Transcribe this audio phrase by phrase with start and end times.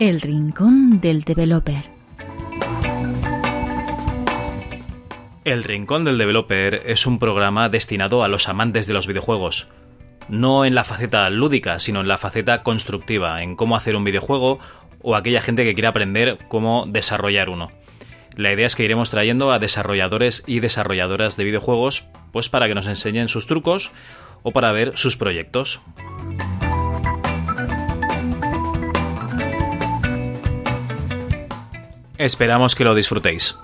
[0.00, 1.84] El Rincón del Developer.
[5.44, 9.68] El Rincón del Developer es un programa destinado a los amantes de los videojuegos.
[10.30, 14.58] No en la faceta lúdica, sino en la faceta constructiva, en cómo hacer un videojuego
[15.02, 17.68] o aquella gente que quiere aprender cómo desarrollar uno.
[18.34, 22.74] La idea es que iremos trayendo a desarrolladores y desarrolladoras de videojuegos, pues para que
[22.74, 23.92] nos enseñen sus trucos
[24.44, 25.82] o para ver sus proyectos.
[32.20, 33.58] Esperamos que lo disfrutéis.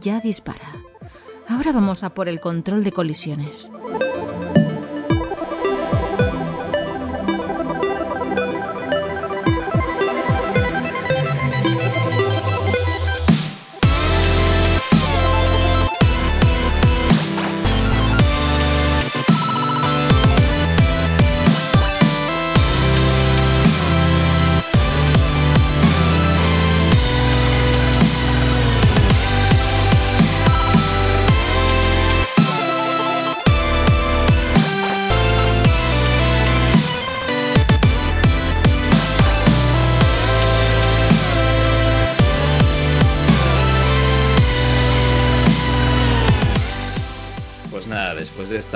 [0.00, 0.60] Ya dispara.
[1.48, 3.70] Ahora vamos a por el control de colisiones.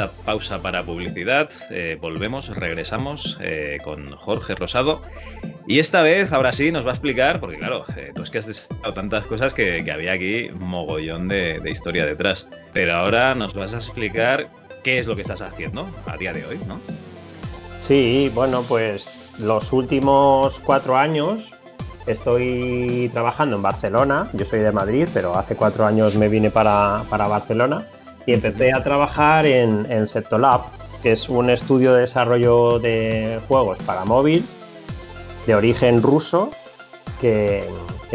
[0.09, 5.03] Pausa para publicidad, eh, volvemos, regresamos eh, con Jorge Rosado.
[5.67, 8.39] Y esta vez, ahora sí, nos va a explicar, porque claro, eh, tú es que
[8.39, 12.49] has desarrollado tantas cosas que, que había aquí mogollón de, de historia detrás.
[12.73, 14.49] Pero ahora nos vas a explicar
[14.83, 16.81] qué es lo que estás haciendo a día de hoy, ¿no?
[17.79, 21.53] Sí, bueno, pues los últimos cuatro años
[22.07, 24.29] estoy trabajando en Barcelona.
[24.33, 27.87] Yo soy de Madrid, pero hace cuatro años me vine para, para Barcelona
[28.27, 30.63] y empecé a trabajar en, en Septolab,
[31.03, 34.45] que es un estudio de desarrollo de juegos para móvil
[35.47, 36.51] de origen ruso
[37.21, 37.65] que,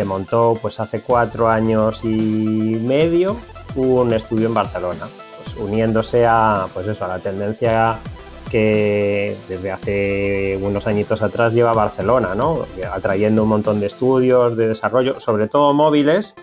[0.05, 3.37] montó pues hace cuatro años y medio
[3.75, 5.07] un estudio en Barcelona,
[5.37, 7.97] pues, uniéndose a pues eso, a la tendencia
[8.49, 12.65] que desde hace unos añitos atrás lleva Barcelona, ¿no?
[12.91, 16.35] Atrayendo un montón de estudios de desarrollo, sobre todo móviles,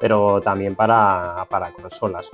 [0.00, 2.30] pero también para, para consolas.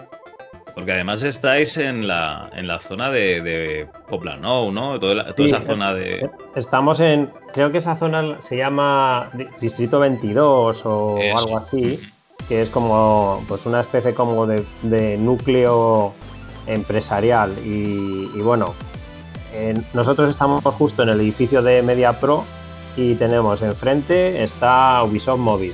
[0.81, 4.99] Porque además estáis en la, en la zona de, de Poblenou, ¿no?
[4.99, 6.29] Toda, la- toda Sí, esa zona de...
[6.57, 11.39] Estamos en, creo que esa zona se llama Di- Distrito 22 o Eso.
[11.39, 12.01] algo así,
[12.49, 16.15] que es como pues una especie como de, de núcleo
[16.67, 18.75] empresarial y, y bueno,
[19.55, 22.45] en- nosotros estamos justo en el edificio de Media Pro
[22.97, 25.73] y tenemos enfrente está Ubisoft Móvil.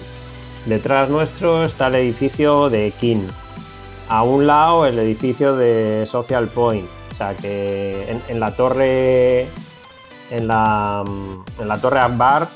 [0.66, 3.28] Detrás nuestro está el edificio de King.
[4.09, 6.89] A un lado el edificio de Social Point.
[7.12, 9.49] O sea que en, la torre
[10.31, 12.49] en la, mm, en la Torre Akbar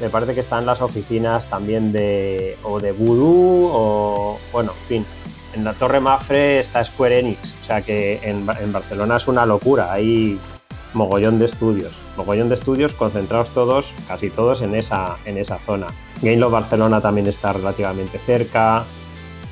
[0.00, 5.06] me parece que están las oficinas también de o de Voodoo o bueno, en fin.
[5.54, 9.44] En la Torre Mafre está Square Enix, o sea que en, en Barcelona es una
[9.44, 10.38] locura, hay
[10.94, 15.86] mogollón de estudios, mogollón de estudios concentrados todos, casi todos en esa, en esa zona.
[16.20, 18.84] Game Barcelona también está relativamente cerca,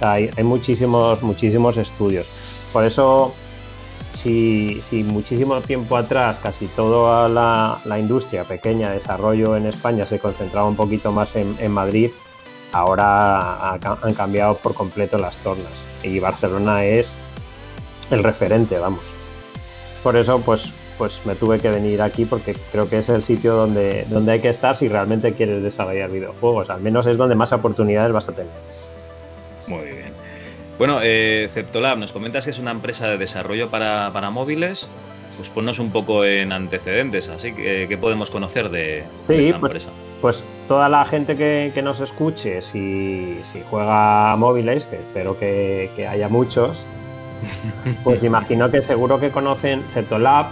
[0.00, 2.26] hay, hay muchísimos, muchísimos estudios.
[2.72, 3.34] Por eso
[4.14, 10.06] si, si muchísimo tiempo atrás casi toda la, la industria pequeña de desarrollo en España
[10.06, 12.10] se concentraba un poquito más en, en Madrid,
[12.72, 17.16] ahora han cambiado por completo las tornas y Barcelona es
[18.10, 19.04] el referente, vamos.
[20.02, 23.54] Por eso, pues, pues me tuve que venir aquí porque creo que es el sitio
[23.54, 26.70] donde, donde hay que estar si realmente quieres desarrollar videojuegos.
[26.70, 28.52] Al menos es donde más oportunidades vas a tener.
[29.70, 30.12] Muy bien.
[30.78, 34.88] Bueno, eh, Ceptolab, nos comentas que es una empresa de desarrollo para, para móviles.
[35.36, 39.60] Pues ponnos un poco en antecedentes, así que ¿qué podemos conocer de, Sí, de esta
[39.60, 39.90] pues- empresa?
[40.20, 45.38] Pues toda la gente que, que nos escuche, si, si juega a móviles, que espero
[45.38, 46.84] que, que haya muchos,
[48.04, 50.46] pues imagino que seguro que conocen Ceptolab,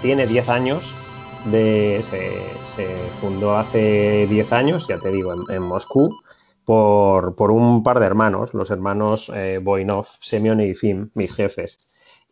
[0.00, 1.12] tiene 10 años
[1.44, 2.86] de, se,
[3.20, 6.20] fundó hace 10 años, ya te digo, en, Moscú,
[6.64, 11.78] por, un par de hermanos, los hermanos eh, Boinov, Semyon y Fim, mis jefes.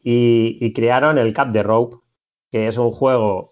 [0.02, 1.96] Y, crearon el Cap de Rope,
[2.50, 3.48] que es un juego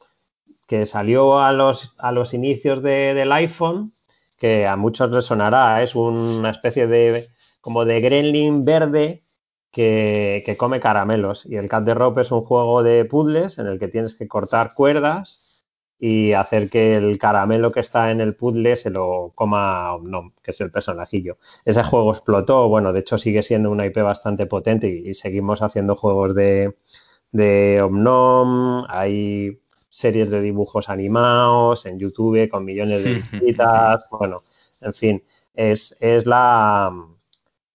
[0.67, 3.93] que salió a los, a los inicios del iPhone,
[4.39, 7.25] que a muchos les sonará, es una especie de
[7.61, 9.23] como de gremlin verde
[9.73, 11.47] que, come caramelos.
[11.47, 14.29] Y el Cat de Rope es un juego de puzzles en el que tienes que
[14.29, 15.48] cortar cuerdas
[15.99, 20.53] y hacer que el caramelo que está en el puzzle se lo coma Omnom, que
[20.53, 21.39] es el personajillo.
[21.65, 25.97] Ese juego explotó, bueno, de hecho sigue siendo una IP bastante potente y, seguimos haciendo
[25.97, 26.77] juegos de,
[27.33, 29.61] de Omnom, hay
[29.91, 34.39] series de dibujos animados en YouTube con millones de visitas, bueno,
[34.83, 35.25] en fin,
[35.55, 36.93] es, es la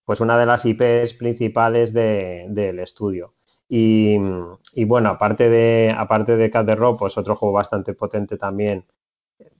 [0.05, 3.33] pues una de las IPs principales del estudio.
[3.75, 8.85] Y, bueno, aparte de, aparte de Cat pues otro juego bastante potente también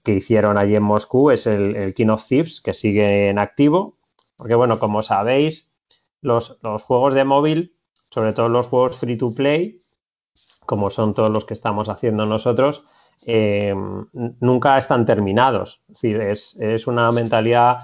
[0.04, 3.98] que hicieron allí en Moscú es el, King of Thieves, que sigue en activo.
[4.36, 5.72] Porque bueno, como sabéis,
[6.20, 7.76] los, juegos de móvil,
[8.08, 9.78] sobre todo los juegos free to play,
[10.64, 12.84] como son todos los que estamos haciendo nosotros,
[13.26, 13.74] eh,
[14.12, 15.82] nunca están terminados.
[15.88, 17.78] Es decir, es, es una mentalidad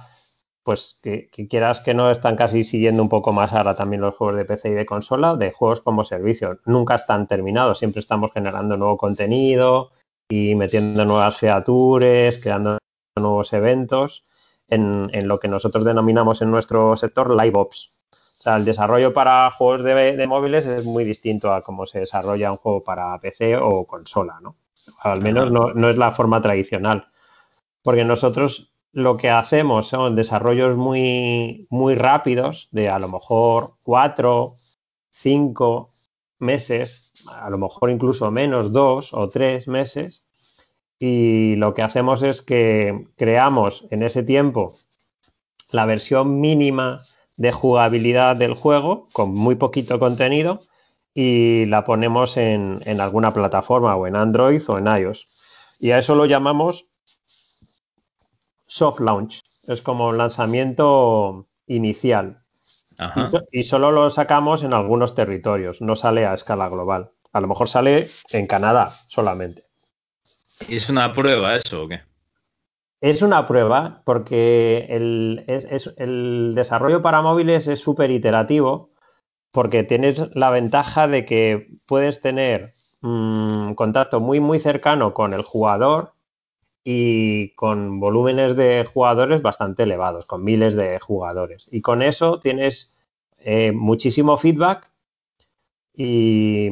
[0.62, 4.37] pues que, quieras que no están casi siguiendo un poco más ahora también los juegos
[4.37, 6.59] de PC y de consola, de juegos como servicio.
[6.67, 9.91] Nunca están terminados, siempre estamos generando nuevo contenido
[10.29, 12.79] y metiendo nuevas features, creando
[13.17, 14.25] nuevos eventos
[14.69, 17.99] en, lo que nosotros denominamos en nuestro sector live ops.
[18.12, 22.01] O sea, el desarrollo para juegos de, de, móviles es muy distinto a cómo se
[22.01, 24.57] desarrolla un juego para PC o consola, ¿no?
[25.03, 27.09] Al menos no, no es la forma tradicional.
[27.83, 34.54] Porque nosotros lo que hacemos son desarrollos muy, muy rápidos, de a lo mejor cuatro,
[35.10, 35.92] cinco
[36.38, 40.25] meses, a lo mejor incluso menos dos o tres meses.
[40.98, 44.72] Y lo que hacemos es que creamos en ese tiempo
[45.72, 47.00] la versión mínima
[47.37, 50.58] de jugabilidad del juego con muy poquito contenido
[51.14, 55.26] y la ponemos en, en alguna plataforma o en Android o en iOS.
[55.78, 56.89] Y a eso lo llamamos
[58.70, 59.43] soft launch.
[59.67, 62.43] Es como un lanzamiento inicial.
[63.50, 67.11] Y, solo lo sacamos en algunos territorios, no sale a escala global.
[67.32, 69.64] A lo mejor sale en Canadá solamente.
[70.69, 72.02] ¿Y es una prueba eso o qué?
[73.00, 75.44] Es una prueba porque el,
[75.96, 78.90] el desarrollo para móviles es súper iterativo
[79.50, 82.70] porque tienes la ventaja de que puedes tener
[83.02, 86.12] un mm, contacto muy muy cercano con el jugador
[86.85, 91.69] y con volúmenes de jugadores bastante elevados, con miles de jugadores.
[91.73, 92.97] Y con eso tienes
[93.38, 94.91] eh, muchísimo feedback
[95.94, 96.71] y,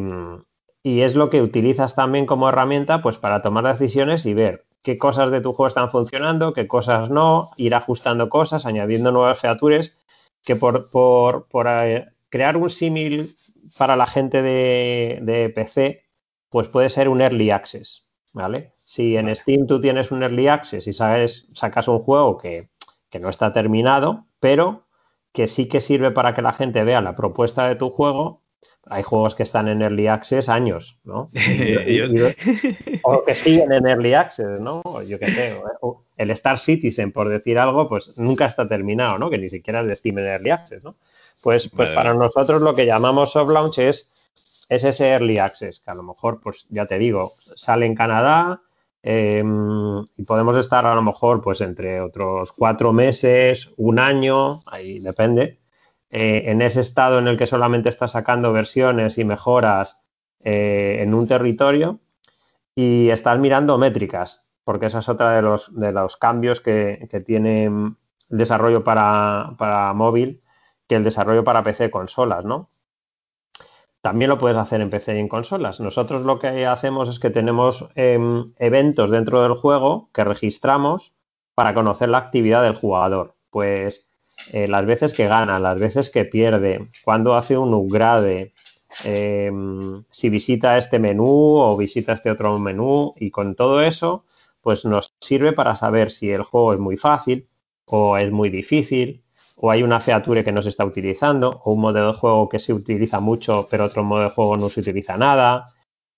[0.84, 5.30] es lo que utilizas también como herramienta pues, para tomar decisiones y ver qué cosas
[5.30, 10.02] de tu juego están funcionando, qué cosas no, ir ajustando cosas, añadiendo nuevas features,
[10.42, 13.28] que por, por, eh, crear un símil
[13.76, 16.04] para la gente de, de PC,
[16.48, 18.72] pues puede ser un early access, ¿vale?
[18.88, 22.70] Si en Steam tú tienes un early access y sabes, sacas un juego que,
[23.20, 24.86] no está terminado, pero
[25.30, 28.40] que sí que sirve para que la gente vea la propuesta de tu juego,
[28.86, 31.28] hay juegos que están en Early Access años, ¿no?
[33.02, 34.82] o que siguen en Early Access, ¿no?
[35.06, 35.56] Yo qué sé,
[36.16, 39.28] el Star Citizen, por decir algo, pues nunca está terminado, ¿no?
[39.28, 40.94] Que ni siquiera es de Steam en Early Access, ¿no?
[41.42, 44.10] Pues, pues para nosotros lo que llamamos soft launch es,
[44.70, 48.62] es ese Early Access, que a lo mejor, pues ya te digo, sale en Canadá,
[49.02, 54.98] Em, y podemos estar a lo mejor pues entre otros cuatro meses, un año, ahí
[54.98, 55.60] depende,
[56.10, 60.02] eh, en ese estado en el que solamente está sacando versiones y mejoras
[60.44, 62.00] eh, en un territorio
[62.74, 67.20] y estás mirando métricas, porque esa es otra de los, de los cambios que, que
[67.20, 67.94] tiene el
[68.28, 70.40] desarrollo para, para móvil
[70.88, 72.70] que el desarrollo para PC consolas, ¿no?
[74.08, 75.80] También lo puedes hacer en PC y en consolas.
[75.80, 81.14] Nosotros lo que hacemos es que tenemos em, eventos dentro del juego que registramos
[81.54, 83.34] para conocer la actividad del jugador.
[83.50, 84.08] Pues
[84.54, 88.54] eh, las veces que gana, las veces que pierde, cuando hace un upgrade,
[89.04, 94.24] em, si visita este menú o visita este otro menú y con todo eso,
[94.62, 97.46] pues nos sirve para saber si el juego es muy fácil
[97.84, 99.22] o es muy difícil,
[99.60, 102.58] o hay una feature que no se está utilizando, o un modelo de juego que
[102.58, 105.66] se utiliza mucho, pero otro modo de juego no se utiliza nada.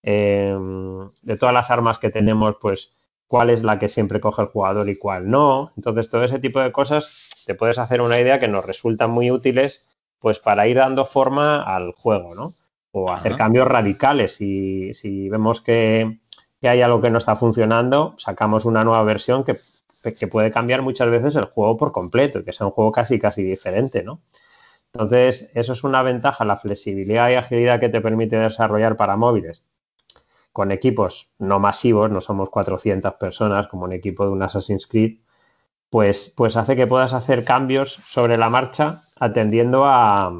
[0.03, 2.93] Em, de todas las armas que tenemos, pues
[3.27, 5.71] cuál es la que siempre coge el jugador y cuál no.
[5.77, 9.31] Entonces, todo ese tipo de cosas te puedes hacer una idea que nos resultan muy
[9.31, 12.51] útiles, pues para ir dando forma al juego, ¿no?
[12.93, 14.35] O hacer cambios radicales.
[14.35, 16.19] Si, si vemos que,
[16.61, 19.55] que hay algo que no está funcionando, sacamos una nueva versión que,
[20.03, 23.43] que puede cambiar muchas veces el juego por completo, que sea un juego casi, casi
[23.43, 24.21] diferente, ¿no?
[24.93, 29.65] Entonces, eso es una ventaja, la flexibilidad y agilidad que te permite desarrollar para móviles
[30.53, 35.21] con equipos no masivos, no somos 400 personas como un equipo de un Assassin's Creed,
[35.91, 40.33] pues, pues hace que puedas hacer cambios sobre la marcha atendiendo a,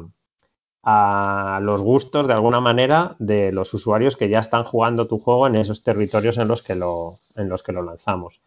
[0.83, 5.47] a los gustos de alguna manera de los usuarios que ya están jugando tu juego
[5.47, 8.41] en esos territorios en los que lo, en los que lo lanzamos.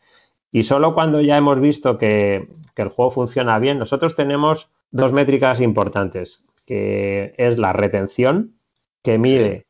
[0.54, 2.46] Y solo cuando ya hemos visto que,
[2.76, 8.54] que el juego funciona bien, nosotros tenemos dos métricas importantes, que es la retención,
[9.02, 9.66] que mide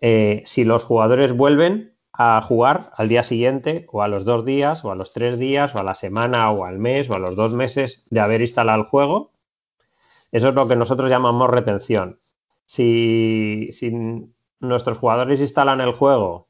[0.00, 4.84] eh, si los jugadores vuelven a jugar al día siguiente o a los dos días
[4.84, 7.36] o a los tres días o a la semana o al mes o a los
[7.36, 9.30] dos meses de haber instalado el juego.
[10.32, 12.18] Eso es lo que nosotros llamamos retención.
[12.66, 13.92] Si, si
[14.58, 16.48] nuestros jugadores instalan el juego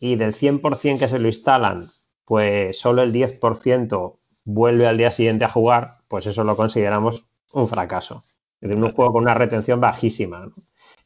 [0.00, 1.84] y del 100% que se lo instalan,
[2.28, 7.68] pues solo el 10% vuelve al día siguiente a jugar, pues eso lo consideramos un
[7.68, 8.22] fracaso.
[8.60, 10.50] Es un juego con una retención bajísima.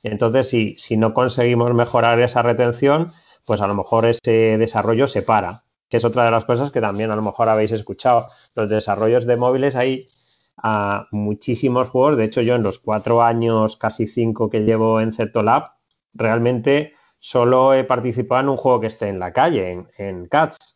[0.02, 3.06] Entonces, si, si no conseguimos mejorar esa retención,
[3.46, 6.80] pues a lo mejor ese desarrollo se para, que es otra de las cosas que
[6.80, 8.26] también a lo mejor habéis escuchado.
[8.56, 10.04] Los desarrollos de móviles hay
[11.12, 12.16] muchísimos juegos.
[12.16, 15.70] De hecho, yo en los cuatro años, casi cinco que llevo en Lab,
[16.14, 20.71] realmente solo he participado en un juego que esté en la calle, en, en Cats.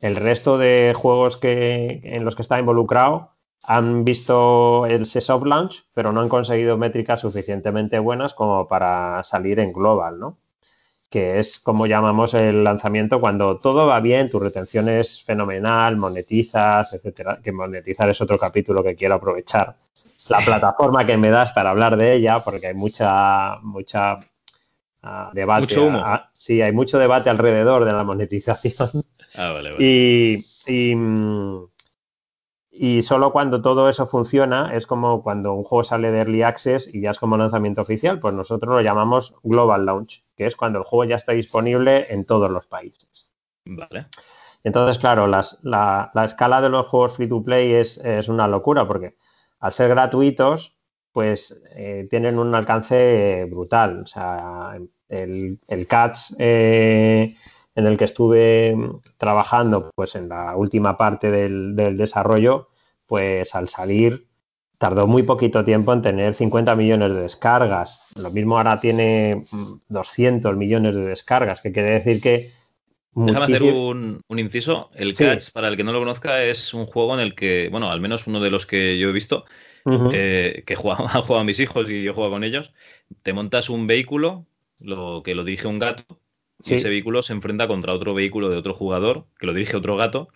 [0.00, 3.30] El resto de juegos que, en los que está involucrado
[3.66, 9.58] han visto el soft launch, pero no han conseguido métricas suficientemente buenas como para salir
[9.58, 10.38] en global, ¿no?
[11.10, 16.92] Que es como llamamos el lanzamiento cuando todo va bien, tu retención es fenomenal, monetizas,
[16.94, 17.40] etcétera.
[17.42, 19.76] Que monetizar es otro capítulo que quiero aprovechar.
[20.28, 24.18] La plataforma que me das para hablar de ella, porque hay mucha, mucha
[25.32, 25.62] debate.
[25.62, 26.02] Mucho humo.
[26.32, 28.88] Sí, hay mucho debate alrededor de la monetización.
[29.38, 29.84] Ah, vale, vale.
[29.84, 30.94] Y, y,
[32.70, 36.94] y, solo cuando todo eso funciona es como cuando un juego sale de Early Access
[36.94, 40.78] y ya es como lanzamiento oficial, pues nosotros lo llamamos Global Launch, que es cuando
[40.78, 43.34] el juego ya está disponible en todos los países.
[43.66, 44.06] Vale.
[44.64, 48.48] Entonces, claro, las, la, la, escala de los juegos free to play es, es, una
[48.48, 49.16] locura porque
[49.60, 50.75] al ser gratuitos,
[51.16, 54.02] pues eh, tienen un alcance brutal.
[54.04, 54.76] O sea,
[55.08, 56.36] el, el Cats...
[56.38, 57.32] Eh,
[57.74, 58.74] en el que estuve
[59.18, 62.68] trabajando pues en la última parte del, del, desarrollo,
[63.06, 64.26] pues al salir
[64.78, 68.12] tardó muy poquito tiempo en tener 50 millones de descargas.
[68.22, 69.42] Lo mismo ahora tiene
[69.88, 72.46] 200 millones de descargas, que quiere decir que...
[73.12, 74.90] Déjame hacer un, un, inciso.
[74.94, 75.24] El sí.
[75.24, 78.00] Catch, para el que no lo conozca, es un juego en el que, bueno, al
[78.00, 79.44] menos uno de los que yo he visto,
[79.86, 80.10] uh -huh.
[80.12, 82.72] eh, que juega, han jugado mis hijos y yo juego con ellos,
[83.22, 84.46] te montas un vehículo,
[84.84, 86.04] lo que lo dirige un gato,
[86.60, 86.74] Sí.
[86.74, 89.96] Y ese vehículo se enfrenta contra otro vehículo de otro jugador que lo dirige otro
[89.96, 90.28] gato.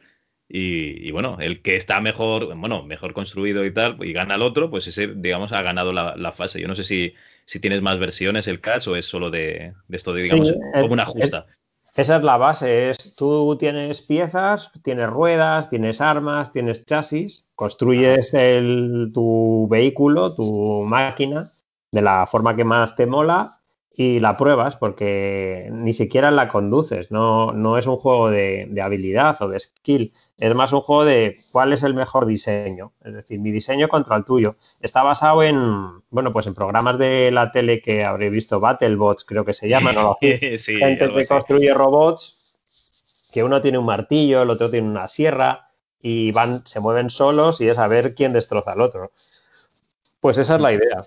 [0.49, 4.43] Y, y, bueno, el que está mejor, bueno, mejor construido y tal, y gana al
[4.43, 6.61] otro, pues ese, digamos, ha ganado la, la fase.
[6.61, 7.15] Yo no sé si,
[7.45, 10.55] si, tienes más versiones el catch o es solo de, de esto de, digamos, sí,
[10.75, 11.47] como una justa.
[11.93, 17.51] Es, esa es la base, es tú tienes piezas, tienes ruedas, tienes armas, tienes chasis,
[17.55, 21.43] construyes el, tu vehículo, tu máquina,
[21.93, 23.60] de la forma que más te mola
[23.97, 28.83] y la pruebas porque ni siquiera la conduces, no, no es un juego de, de,
[28.83, 33.15] habilidad o de skill, es más un juego de cuál es el mejor diseño, es
[33.15, 34.55] decir, mi diseño contra el tuyo.
[34.81, 35.59] Está basado en,
[36.11, 39.97] bueno, pues en programas de la tele que habréis visto, Battlebots creo que se llaman,
[39.97, 40.17] ¿no?
[40.21, 42.61] sí, gente que construye robots,
[43.33, 45.71] que uno tiene un martillo, el otro tiene una sierra
[46.01, 49.11] y van, se mueven solos y es a ver quién destroza al otro.
[50.21, 50.99] Pues esa es la idea.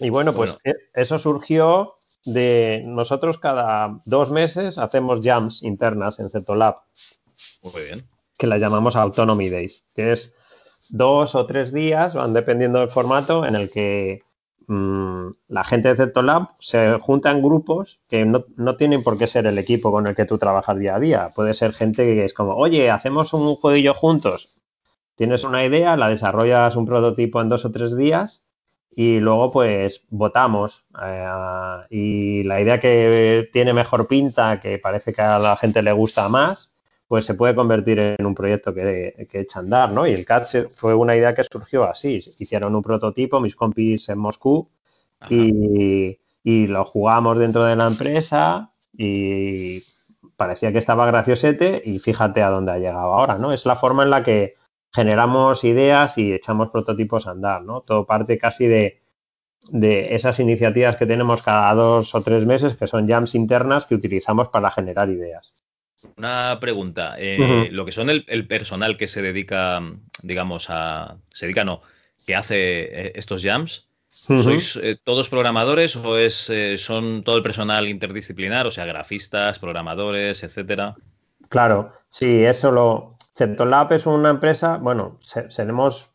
[0.00, 0.78] Y bueno, pues bueno.
[0.94, 6.76] eso surgió de nosotros cada dos meses hacemos jams internas en Zetolab.
[7.62, 8.08] Muy bien.
[8.38, 10.34] Que la llamamos Autonomy Days, que es
[10.90, 14.22] dos o tres días, van dependiendo del formato, en el que
[14.66, 19.26] mmm, la gente de Zetolab se junta en grupos que no, no, tienen por qué
[19.26, 21.28] ser el equipo con el que tú trabajas día a día.
[21.34, 24.62] Puede ser gente que es como, oye, hacemos un jueguillo juntos.
[25.14, 28.43] Tienes una idea, la desarrollas un prototipo en dos o tres días
[28.96, 31.26] y luego pues votamos eh,
[31.90, 36.28] y la idea que tiene mejor pinta, que parece que a la gente le gusta
[36.28, 36.72] más,
[37.08, 40.06] pues se puede convertir en un proyecto que, que echa a andar, ¿no?
[40.06, 44.18] Y el CAT fue una idea que surgió así, hicieron un prototipo, mis compis en
[44.18, 44.70] Moscú,
[45.30, 49.78] y, y, lo jugamos dentro de la empresa y
[50.36, 53.52] parecía que estaba graciosete y fíjate a dónde ha llegado ahora, ¿no?
[53.52, 54.52] Es la forma en la que
[54.94, 57.80] generamos ideas y echamos prototipos a andar, ¿no?
[57.80, 59.02] Todo parte casi de,
[59.70, 63.94] de esas iniciativas que tenemos cada dos o tres meses, que son jams internas que
[63.94, 65.52] utilizamos para generar ideas.
[66.16, 67.16] Una pregunta.
[67.18, 69.80] Eh, lo que son el, personal que se dedica,
[70.22, 71.16] digamos, a.
[71.30, 71.82] Se dedica, no,
[72.26, 73.88] que hace eh, estos jams.
[74.06, 76.48] ¿Sois eh, todos programadores o es,
[76.78, 80.94] son todo el personal interdisciplinar, o sea, grafistas, programadores, etcétera?
[81.48, 83.13] Claro, sí, eso lo.
[83.34, 86.12] Centolab es una empresa, bueno, seremos,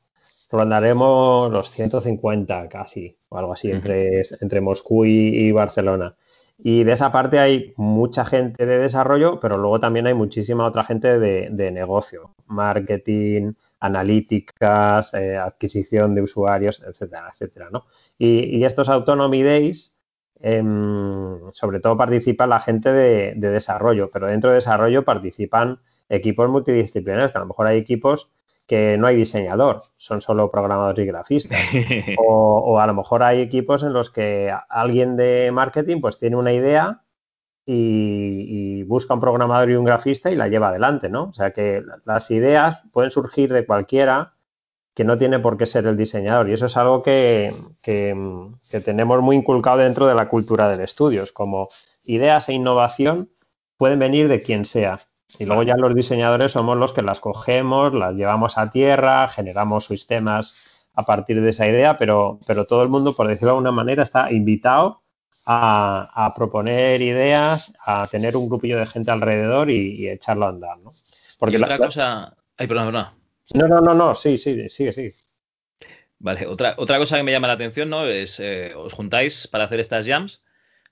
[0.52, 6.16] rondaremos los 150 casi, o algo así, entre, entre Moscú y Barcelona.
[6.62, 10.84] Y de esa parte hay mucha gente de desarrollo, pero luego también hay muchísima otra
[10.84, 17.86] gente de, negocio, marketing, analíticas, eh, adquisición de usuarios, etcétera, etcétera, ¿no?
[18.18, 19.96] Y, estos Autonomy Days,
[20.42, 27.32] em, sobre todo participa la gente de, desarrollo, pero dentro de desarrollo participan equipos multidisciplinarios,
[27.32, 28.32] que a lo mejor hay equipos
[28.70, 31.60] que no hay diseñador, son solo programadores y grafistas.
[32.20, 36.54] O, a lo mejor hay equipos en los que alguien de marketing pues tiene una
[36.54, 37.02] idea
[37.66, 41.26] y, busca un programador y un grafista y la lleva adelante, ¿no?
[41.26, 44.36] O sea que las ideas pueden surgir de cualquiera
[44.94, 46.50] que no tiene por qué ser el diseñador.
[46.50, 47.52] Y eso es algo que,
[47.82, 48.16] que,
[48.72, 51.24] que tenemos muy inculcado dentro de la cultura del estudio.
[51.24, 51.70] Es como
[52.04, 53.32] ideas e innovación
[53.78, 54.98] pueden venir de quien sea.
[55.38, 59.86] Y luego ya los diseñadores somos los que las cogemos, las llevamos a tierra, generamos
[59.86, 63.72] sistemas a partir de esa idea, pero, pero todo el mundo, por decirlo de alguna
[63.72, 65.04] manera, está invitado
[65.46, 70.92] a, proponer ideas, a tener un grupillo de gente alrededor y, echarlo a andar, ¿no?
[71.38, 72.36] Porque otra cosa...
[72.58, 73.08] Ay, perdón, perdón.
[73.56, 75.14] No, no, no, no, sí, sí, sigue, sigue.
[76.20, 78.06] Vale, otra, otra cosa que me llama la atención, ¿no?
[78.06, 80.42] Es, eh, os juntáis para hacer estas jams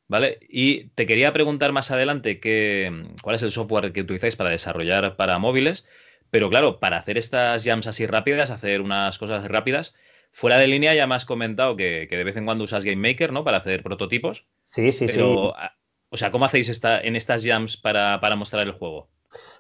[0.08, 0.38] ¿Vale?
[0.48, 2.40] Y te quería preguntar más adelante
[3.22, 5.86] cuál es el software que utilizáis para desarrollar para móviles,
[6.32, 9.96] pero claro, para hacer estas jams así rápidas, hacer unas cosas rápidas,
[10.32, 13.44] fuera de línea ya me has comentado que, de vez en cuando usas GameMaker, ¿no?
[13.44, 14.46] Para hacer prototipos.
[14.64, 15.20] Sí, sí, sí.
[16.10, 19.10] O sea, ¿cómo hacéis esta, en estas jams para, mostrar el juego?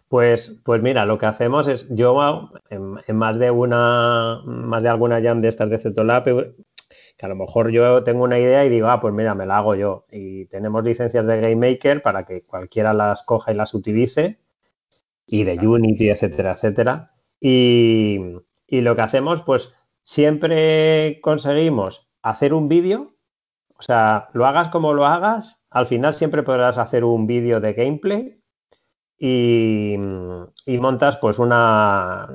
[0.08, 2.18] Pues, pues mira, lo que hacemos es, yo
[2.70, 6.54] en, más de una, más de alguna jam de estas de Zetolab
[7.18, 9.58] que a lo mejor yo tengo una idea y digo, ah, pues mira, me la
[9.58, 10.06] hago yo.
[10.12, 14.40] Y tenemos licencias de GameMaker para que cualquiera las coja y las utilice,
[15.28, 17.12] y de Unity, etcétera, etcétera.
[17.40, 18.20] Y,
[18.70, 19.74] lo que hacemos, pues
[20.04, 23.14] siempre conseguimos hacer un vídeo,
[23.78, 27.74] o sea, lo hagas como lo hagas, al final siempre podrás hacer un vídeo de
[27.74, 28.42] gameplay
[29.18, 29.96] y,
[30.66, 32.28] y montas pues una,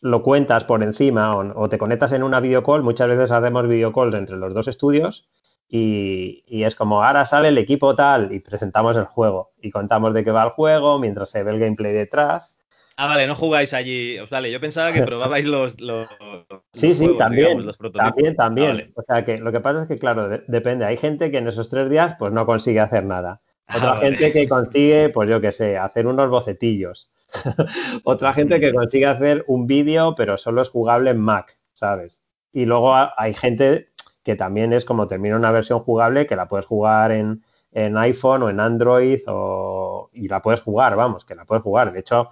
[0.00, 4.36] lo cuentas por encima o, te conectas en una videocall, muchas veces hacemos videocalls entre
[4.36, 5.28] los dos estudios
[5.68, 10.24] y, es como ahora sale el equipo tal y presentamos el juego y contamos de
[10.24, 12.58] qué va el juego mientras se ve el gameplay detrás.
[12.96, 14.18] Ah, vale, no jugáis allí.
[14.30, 15.74] Vale, yo pensaba que probabais los.
[16.74, 17.66] sí, sí, también.
[17.94, 18.92] también, también.
[18.94, 20.84] Ah, o sea, que lo que pasa es que, claro, depende.
[20.84, 23.40] Hay gente que en esos tres días pues no consigue hacer nada.
[23.68, 27.10] Ah, Otra gente que consigue, pues yo qué sé, hacer unos bocetillos.
[28.04, 32.22] Otra gente que consigue hacer un vídeo, pero solo es jugable en Mac, ¿sabes?
[32.52, 33.90] Y luego hay gente
[34.22, 38.50] que también es como termina una versión jugable que la puedes jugar en, iPhone o
[38.50, 41.92] en Android o, y la puedes jugar, vamos, que la puedes jugar.
[41.92, 42.28] De hecho,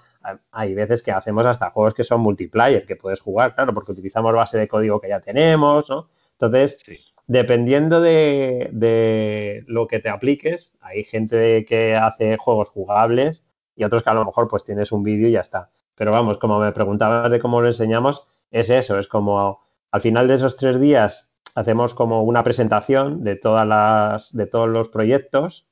[0.50, 4.34] hay veces que hacemos hasta juegos que son multiplayer, que puedes jugar, claro, porque utilizamos
[4.34, 6.08] base de código que ya tenemos, ¿no?
[6.32, 6.84] Entonces,
[7.26, 13.47] dependiendo de, de, lo que te apliques, hay gente que hace juegos jugables
[13.78, 15.70] y otros que a lo mejor pues tienes un vídeo y ya está.
[15.94, 19.60] Pero vamos, como me preguntabas de cómo lo enseñamos, es eso, es como
[19.90, 24.68] al final de esos tres días hacemos como una presentación de todas las, de todos
[24.68, 25.66] los proyectos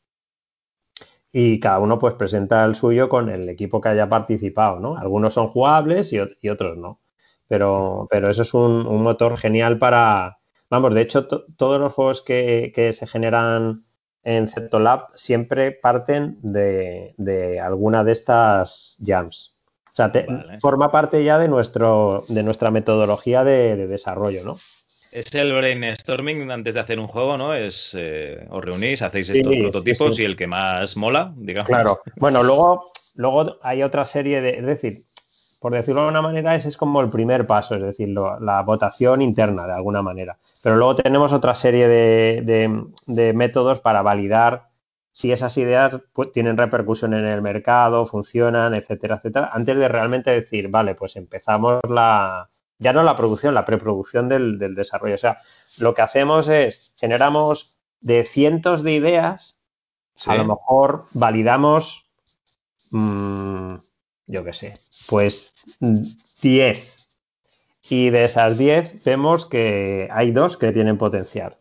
[1.33, 4.97] y cada uno pues presenta el suyo con el equipo que haya participado, ¿no?
[4.97, 7.01] Algunos son jugables y, otros no.
[7.49, 10.39] Pero, pero eso es un, motor genial para,
[10.71, 13.83] vamos, de hecho todos los juegos que, que se generan
[14.27, 19.55] en Ceptolab siempre parten de, alguna de estas jams.
[19.87, 20.13] O sea,
[20.61, 24.55] forma parte ya de, nuestro, de nuestra metodología de, desarrollo, ¿no?
[25.13, 27.55] Es el brainstorming antes de hacer un juego, ¿no?
[27.55, 31.69] Es eh, os reunís, hacéis estos prototipos y el que más mola, digamos.
[31.69, 32.01] Claro.
[32.17, 32.83] Bueno, luego,
[33.15, 34.59] luego hay otra serie de.
[34.59, 34.93] Es decir,
[35.67, 39.21] por decirlo de alguna manera, ese es como el primer paso, es decir, la votación
[39.21, 40.39] interna de alguna manera.
[40.63, 44.69] Pero luego tenemos otra serie de, métodos para validar
[45.11, 50.31] si esas ideas pues, tienen repercusión en el mercado, funcionan, etcétera, etcétera, antes de realmente
[50.31, 52.49] decir, vale, pues empezamos la,
[52.79, 55.17] ya no la producción, la preproducción del, desarrollo.
[55.17, 55.37] O sea,
[55.81, 59.59] lo que hacemos es, generamos de cientos de ideas,
[60.29, 62.09] a lo mejor validamos,
[62.93, 63.75] mm,
[64.27, 64.73] yo qué sé,
[65.09, 65.79] pues
[66.43, 67.09] 10
[67.89, 71.57] Y de esas 10 vemos que hay dos que tienen potencial.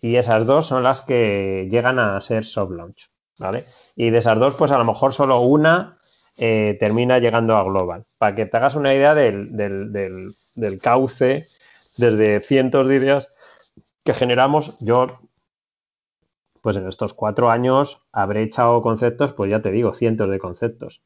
[0.00, 3.10] Y esas dos son las que llegan a ser soft launch.
[3.38, 3.64] ¿Vale?
[3.96, 5.98] Y de esas dos, pues a lo mejor solo una
[6.36, 8.04] eh, termina llegando a global.
[8.18, 11.44] Para que te hagas una idea del, del, del cauce
[11.96, 13.28] desde cientos de ideas
[14.04, 15.06] que generamos, yo
[16.60, 21.02] pues en estos cuatro años habré echado conceptos, pues ya te digo, cientos de conceptos.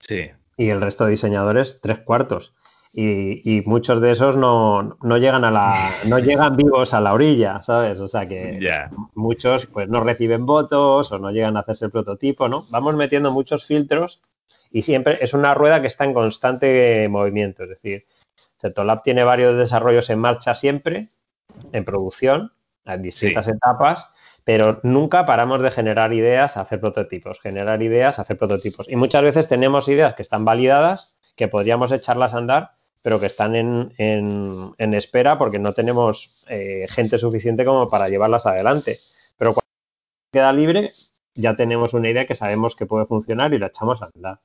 [0.00, 0.30] Sí.
[0.56, 2.54] Y el resto de diseñadores, tres cuartos.
[2.98, 5.90] Y, muchos de esos no, llegan a la.
[6.06, 8.00] no llegan vivos a la orilla, ¿sabes?
[8.00, 8.58] O sea que
[9.14, 12.62] muchos pues no reciben votos o no llegan a hacerse el prototipo, ¿no?
[12.70, 14.22] Vamos metiendo muchos filtros
[14.72, 17.64] y siempre es una rueda que está en constante movimiento.
[17.64, 18.00] Es decir,
[18.56, 21.08] Setolab tiene varios desarrollos en marcha siempre,
[21.72, 22.52] en producción,
[22.86, 24.08] en distintas etapas
[24.46, 28.88] pero nunca paramos de generar ideas, hacer prototipos, generar ideas, hacer prototipos.
[28.88, 32.70] Y muchas veces tenemos ideas que están validadas, que podríamos echarlas a andar,
[33.02, 38.94] pero que están en, espera porque no tenemos eh, gente suficiente como para llevarlas adelante.
[39.36, 39.66] Pero cuando
[40.30, 40.90] queda libre,
[41.34, 44.38] ya tenemos una idea que sabemos que puede funcionar y la echamos a andar.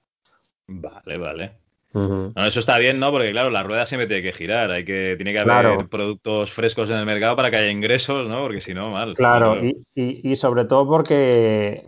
[0.65, 1.60] Vale, vale
[1.93, 3.11] eso está bien, ¿no?
[3.11, 6.89] Porque claro, la rueda siempre tiene que girar, hay que, tiene que haber productos frescos
[6.89, 8.41] en el mercado para que haya ingresos, ¿no?
[8.41, 9.13] Porque si no, mal.
[9.15, 9.57] Claro,
[9.95, 11.83] y, sobre todo porque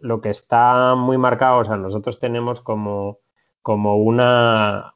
[0.00, 3.20] lo que está muy marcado, o sea, nosotros tenemos como,
[3.62, 4.94] como una,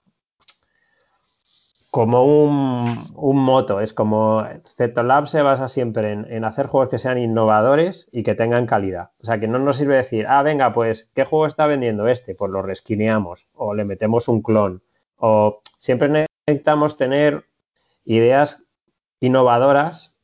[1.97, 3.81] como un, un, moto.
[3.81, 8.67] Es como Zetolab se basa siempre en, hacer juegos que sean innovadores y que tengan
[8.67, 9.13] calidad.
[9.23, 12.35] O sea, que no nos sirve decir, ah, venga, pues, ¿qué juego está vendiendo este?
[12.39, 14.83] Pues lo resquineamos o le metemos un clon.
[15.17, 17.47] O siempre necesitamos tener
[18.05, 18.63] ideas
[19.21, 20.19] innovadoras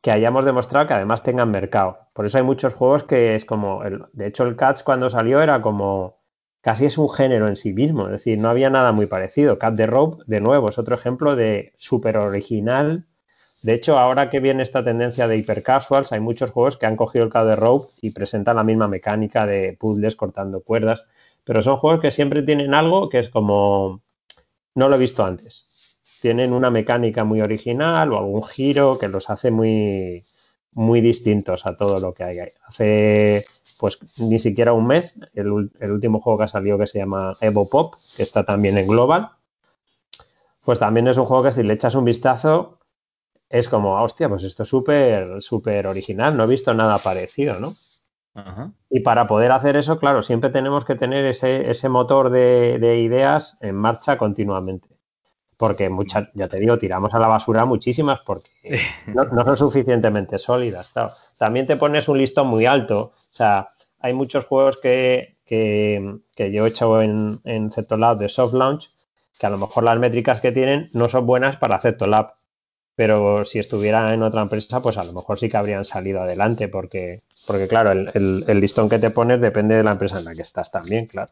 [0.00, 1.98] que hayamos demostrado que además tengan mercado.
[2.14, 5.42] Por eso hay muchos juegos que es como, el, de hecho el Catch cuando salió
[5.42, 6.19] era como
[6.60, 9.58] casi es un género en sí mismo, es decir, no había nada muy parecido.
[9.58, 13.06] Cat the Rope, de nuevo, es otro ejemplo de súper original.
[13.62, 17.24] De hecho, ahora que viene esta tendencia de hipercasuals, hay muchos juegos que han cogido
[17.24, 21.04] el Cat the Rope y presentan la misma mecánica de puzzles cortando cuerdas,
[21.44, 24.02] pero son juegos que siempre tienen algo que es como,
[24.74, 25.98] no lo he visto antes.
[26.20, 30.22] Tienen una mecánica muy original o algún giro que los hace muy,
[30.72, 32.38] muy distintos a todo lo que hay.
[32.66, 33.44] Hace
[33.78, 37.68] pues ni siquiera un mes, el, último juego que ha salido que se llama Evo
[37.68, 39.30] Pop, que está también en Global,
[40.64, 42.78] pues también es un juego que si le echas un vistazo
[43.48, 47.58] es como, ah, hostia, pues esto es súper, súper original, no he visto nada parecido,
[47.58, 47.72] ¿no?
[48.88, 53.00] Y para poder hacer eso, claro, siempre tenemos que tener ese, ese motor de, de
[53.00, 54.99] ideas en marcha continuamente
[55.60, 58.48] porque muchas, ya te digo, tiramos a la basura muchísimas porque
[59.08, 60.94] no, son suficientemente sólidas.
[61.36, 63.12] También te pones un listón muy alto.
[63.14, 63.68] O sea,
[63.98, 66.18] hay muchos juegos que, que,
[66.50, 68.88] yo he hecho en, en de soft launch
[69.38, 72.32] que a lo mejor las métricas que tienen no son buenas para Lab.
[72.94, 76.68] Pero si estuviera en otra empresa, pues a lo mejor sí que habrían salido adelante,
[76.68, 80.34] porque, porque claro, el, el listón que te pones depende de la empresa en la
[80.34, 81.30] que estás también, claro.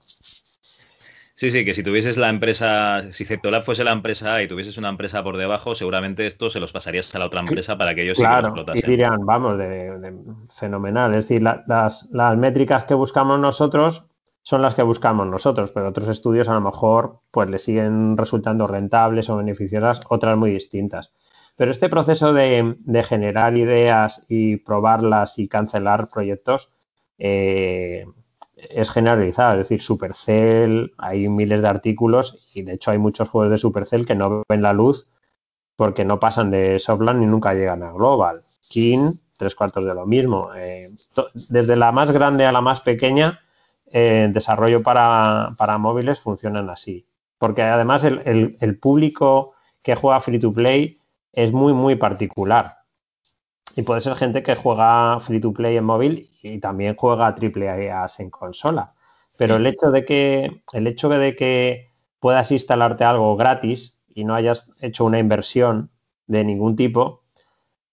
[1.38, 4.77] Sí, sí, que si tuvieses la empresa, si Ceptolab fuese la empresa A y tuvieses
[4.77, 8.03] una empresa por debajo, seguramente esto se los pasarías a la otra empresa para que
[8.03, 8.83] ellos claro, sí lo explotasen.
[8.85, 10.14] Y dirían, vamos, de,
[10.53, 11.14] fenomenal.
[11.14, 14.09] Es decir, las, las métricas que buscamos nosotros
[14.42, 18.66] son las que buscamos nosotros, pero otros estudios a lo mejor pues le siguen resultando
[18.66, 21.12] rentables o beneficiosas, otras muy distintas.
[21.57, 26.72] Pero este proceso de, de generar ideas y probarlas y cancelar proyectos,
[27.16, 28.07] eh,
[28.71, 33.51] es generalizado, es decir, Supercell, hay miles de artículos y de hecho hay muchos juegos
[33.51, 35.09] de Supercell que no ven la luz
[35.77, 38.42] porque no pasan de Softland y nunca llegan a Global.
[38.68, 40.51] King, tres cuartos de lo mismo.
[40.57, 40.88] Eh,
[41.49, 43.38] desde la más grande a la más pequeña,
[43.87, 47.07] eh, desarrollo para, móviles funcionan así.
[47.38, 50.97] Porque además el, el público que juega free to play
[51.33, 52.79] es muy, muy particular.
[53.79, 57.71] Y puede ser gente que juega free to play en móvil y también juega triple
[57.71, 58.91] A en consola.
[59.38, 64.35] Pero el hecho de que, el hecho de que puedas instalarte algo gratis y no
[64.35, 65.93] hayas hecho una inversión
[66.27, 67.23] de ningún tipo,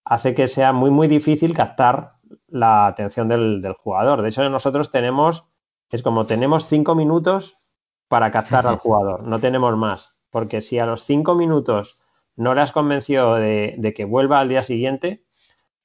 [0.04, 2.14] hace que sea muy, muy difícil captar
[2.48, 4.22] la atención del, del jugador.
[4.22, 5.44] De hecho, nosotros tenemos,
[5.92, 7.76] es como tenemos cinco minutos
[8.08, 10.24] para captar al jugador, no tenemos más.
[10.30, 12.02] Porque si a los cinco minutos
[12.34, 15.25] no le has convencido de, de que vuelva al día siguiente,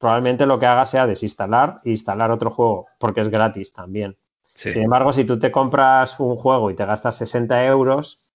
[0.02, 4.18] probablemente lo que haga sea desinstalar e instalar otro juego, porque es gratis también.
[4.54, 8.34] Sin embargo, si tú te compras un juego y te gastas 60 euros,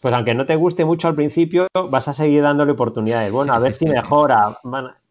[0.00, 3.30] pues aunque no te guste mucho al principio, vas a seguir dándole oportunidades.
[3.30, 4.58] Bueno, a ver si mejora.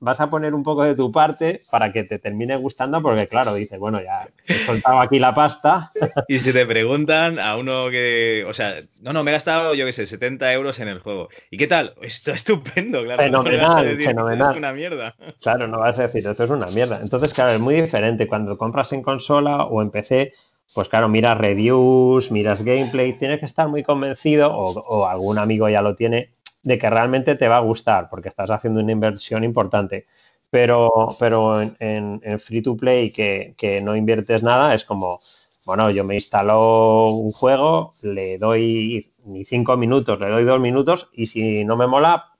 [0.01, 3.53] Vas a poner un poco de tu parte para que te termine gustando, porque claro,
[3.53, 5.89] dices, bueno, ya he soltado aquí la pasta.
[6.27, 9.85] Y si te preguntan a uno que, o sea, no, no, me he gastado, yo
[9.85, 11.29] qué sé, 70 euros en el juego.
[11.49, 11.93] ¿Y qué tal?
[12.01, 13.21] Está estupendo, claro.
[13.21, 14.51] Fenomenal, fenomenal.
[14.51, 15.15] Es una mierda.
[15.39, 16.99] Claro, no vas a decir, esto es una mierda.
[17.01, 20.33] Entonces, claro, es muy diferente cuando compras en consola o en PC.
[20.73, 25.67] Pues claro, miras reviews, miras gameplay, tienes que estar muy convencido, o, o algún amigo
[25.67, 26.31] ya lo tiene,
[26.63, 30.05] de que realmente te va a gustar, porque estás haciendo una inversión importante.
[30.49, 35.19] Pero, pero en, free to play que, no inviertes nada, es como,
[35.65, 41.09] bueno, yo me instalo un juego, le doy ni cinco minutos, le doy dos minutos
[41.13, 42.33] y si no me mola,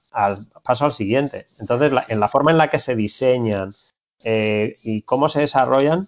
[0.63, 1.45] paso al siguiente.
[1.59, 3.71] Entonces, en la forma en la que se diseñan
[4.25, 6.07] eh, y cómo se desarrollan,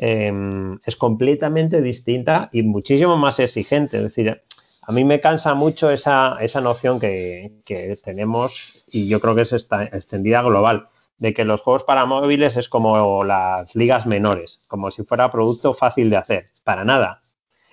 [0.00, 3.96] em, es completamente distinta y muchísimo más exigente.
[3.96, 4.42] Es decir,
[4.86, 7.60] a mí me cansa mucho esa, noción que,
[8.04, 12.68] tenemos y yo creo que es extendida global, de que los juegos para móviles es
[12.68, 16.50] como las ligas menores, como si fuera producto fácil de hacer.
[16.64, 17.20] Para nada.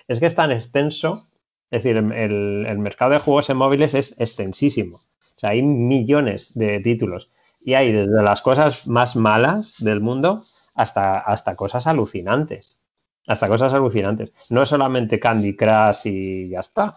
[0.08, 1.24] Es que es tan extenso,
[1.70, 4.96] es decir, el, el mercado de juegos en móviles es extensísimo.
[4.96, 10.40] O sea, hay millones de títulos y hay desde las cosas más malas del mundo
[10.74, 12.81] hasta, hasta cosas alucinantes
[13.26, 14.32] hasta cosas alucinantes.
[14.50, 16.86] No es solamente Candy Crush y ya está.
[16.86, 16.94] O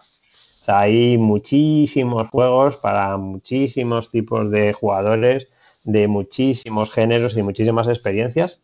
[0.66, 8.62] sea, hay muchísimos juegos para muchísimos tipos de jugadores, de muchísimos géneros y muchísimas experiencias.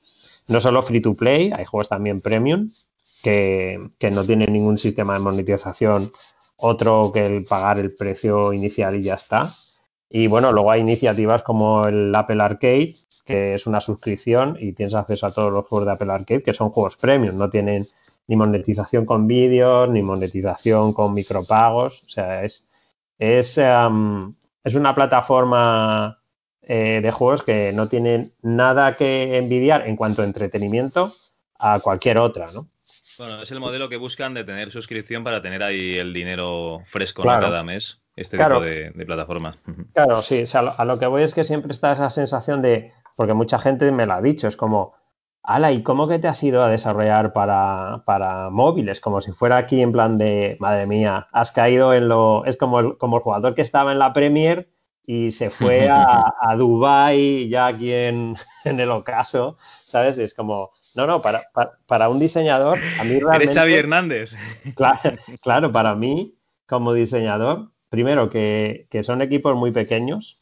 [0.48, 2.68] No solo free to play, hay juegos también premium
[3.22, 6.10] que, que no tienen ningún sistema de monetización
[6.56, 9.42] otro que el pagar el precio inicial y ya está.
[10.08, 12.94] Y bueno, luego hay iniciativas como el Apple Arcade,
[13.24, 16.54] que es una suscripción y tienes acceso a todos los juegos de Apple Arcade, que
[16.54, 17.82] son juegos premium, no tienen
[18.26, 22.02] ni monetización con vídeos, ni monetización con micropagos.
[22.06, 22.66] O sea, es,
[23.18, 26.22] es, es una plataforma
[26.62, 31.10] eh, de juegos que no tienen nada que envidiar en cuanto a entretenimiento
[31.58, 32.68] a cualquier otra, ¿no?
[33.18, 37.22] Bueno, es el modelo que buscan de tener suscripción para tener ahí el dinero fresco
[37.22, 39.56] cada mes este tipo de, plataformas.
[39.94, 42.92] Claro, sí, o sea, a lo que voy es que siempre está esa sensación de,
[43.16, 44.94] porque mucha gente me lo ha dicho, es como,
[45.42, 49.00] ala, ¿y cómo que te has ido a desarrollar para, para móviles?
[49.00, 52.80] Como si fuera aquí en plan de, madre mía, has caído en lo, es como
[52.80, 54.68] el, como el jugador que estaba en la Premier
[55.04, 60.18] y se fue a, a Dubai ya aquí en, en, el ocaso, ¿sabes?
[60.18, 61.44] es como, no, no, para,
[61.86, 63.44] para, un diseñador, a mí realmente...
[63.44, 64.30] Eres Xavi Hernández.
[64.76, 70.41] Claro, claro, para mí, como diseñador, primero que, son equipos muy pequeños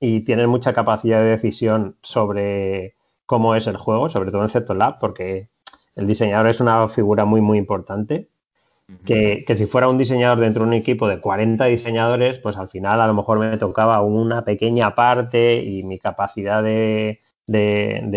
[0.00, 4.76] y tienen mucha capacidad de decisión sobre cómo es el juego, sobre todo en Sector
[4.76, 5.50] Lab, porque
[5.94, 8.28] el diseñador es una figura muy, muy importante.
[9.04, 13.00] Que, si fuera un diseñador dentro de un equipo de 40 diseñadores, pues al final
[13.00, 17.20] a lo mejor me tocaba una pequeña parte y mi capacidad de,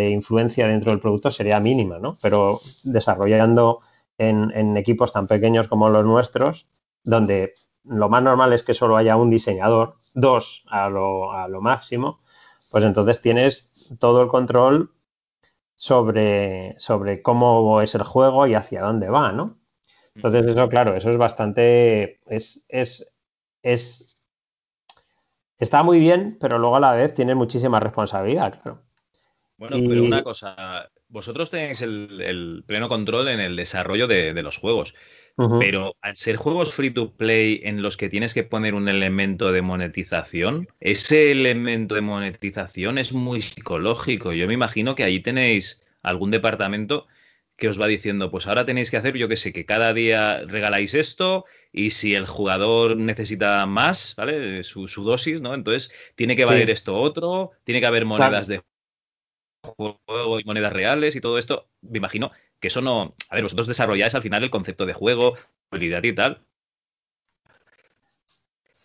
[0.09, 2.13] influencia dentro del producto sería mínima, ¿no?
[2.23, 3.81] Pero desarrollando
[4.17, 6.67] en, equipos tan pequeños como los nuestros,
[7.03, 7.53] donde
[7.85, 12.21] lo más normal es que solo haya un diseñador, dos a lo, a lo máximo,
[12.71, 14.91] pues entonces tienes todo el control
[15.75, 19.53] sobre, sobre cómo es el juego y hacia dónde va, ¿no?
[20.15, 22.19] Entonces, eso, claro, eso es bastante.
[22.27, 23.17] Es, es,
[23.61, 24.15] es.
[25.57, 28.81] Está muy bien, pero luego a la vez tiene muchísima responsabilidad, claro.
[29.57, 34.57] Bueno, pero una cosa, vosotros tenéis el, pleno control en el desarrollo de, de los
[34.57, 34.95] juegos.
[35.35, 39.51] Pero al ser juegos free to play en los que tienes que poner un elemento
[39.51, 44.33] de monetización, ese elemento de monetización es muy psicológico.
[44.33, 47.07] Yo me imagino que ahí tenéis algún departamento
[47.55, 50.43] que os va diciendo, pues ahora tenéis que hacer, yo que sé, que cada día
[50.45, 54.63] regaláis esto y si el jugador necesita más, ¿vale?
[54.63, 55.53] Su, dosis, ¿no?
[55.53, 58.61] Entonces tiene que valer esto otro, tiene que haber monedas de
[59.63, 61.69] juego y monedas reales y todo esto.
[61.81, 62.31] Me imagino
[62.63, 63.13] que eso no.
[63.29, 65.35] A ver, vosotros desarrolláis al final el concepto de juego,
[65.69, 66.39] habilidad y tal.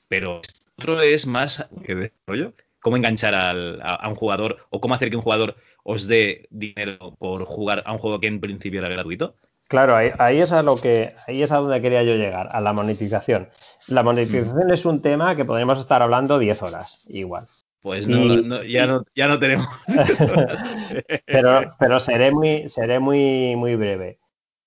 [0.09, 0.43] Pero
[0.77, 2.55] otro es más que desarrollo.
[2.81, 7.45] ¿Cómo enganchar a, un jugador o cómo hacer que un jugador os dé dinero por
[7.45, 9.37] jugar a un juego que en principio era gratuito?
[9.69, 12.73] Claro, ahí, es a lo que ahí es a donde quería yo llegar, a la
[12.73, 13.49] monetización.
[13.87, 17.45] La monetización es un tema que podríamos estar hablando 10 horas, igual.
[17.81, 19.69] Pues no, ya, no, ya no tenemos.
[21.27, 24.19] pero, pero seré muy, seré muy, muy breve.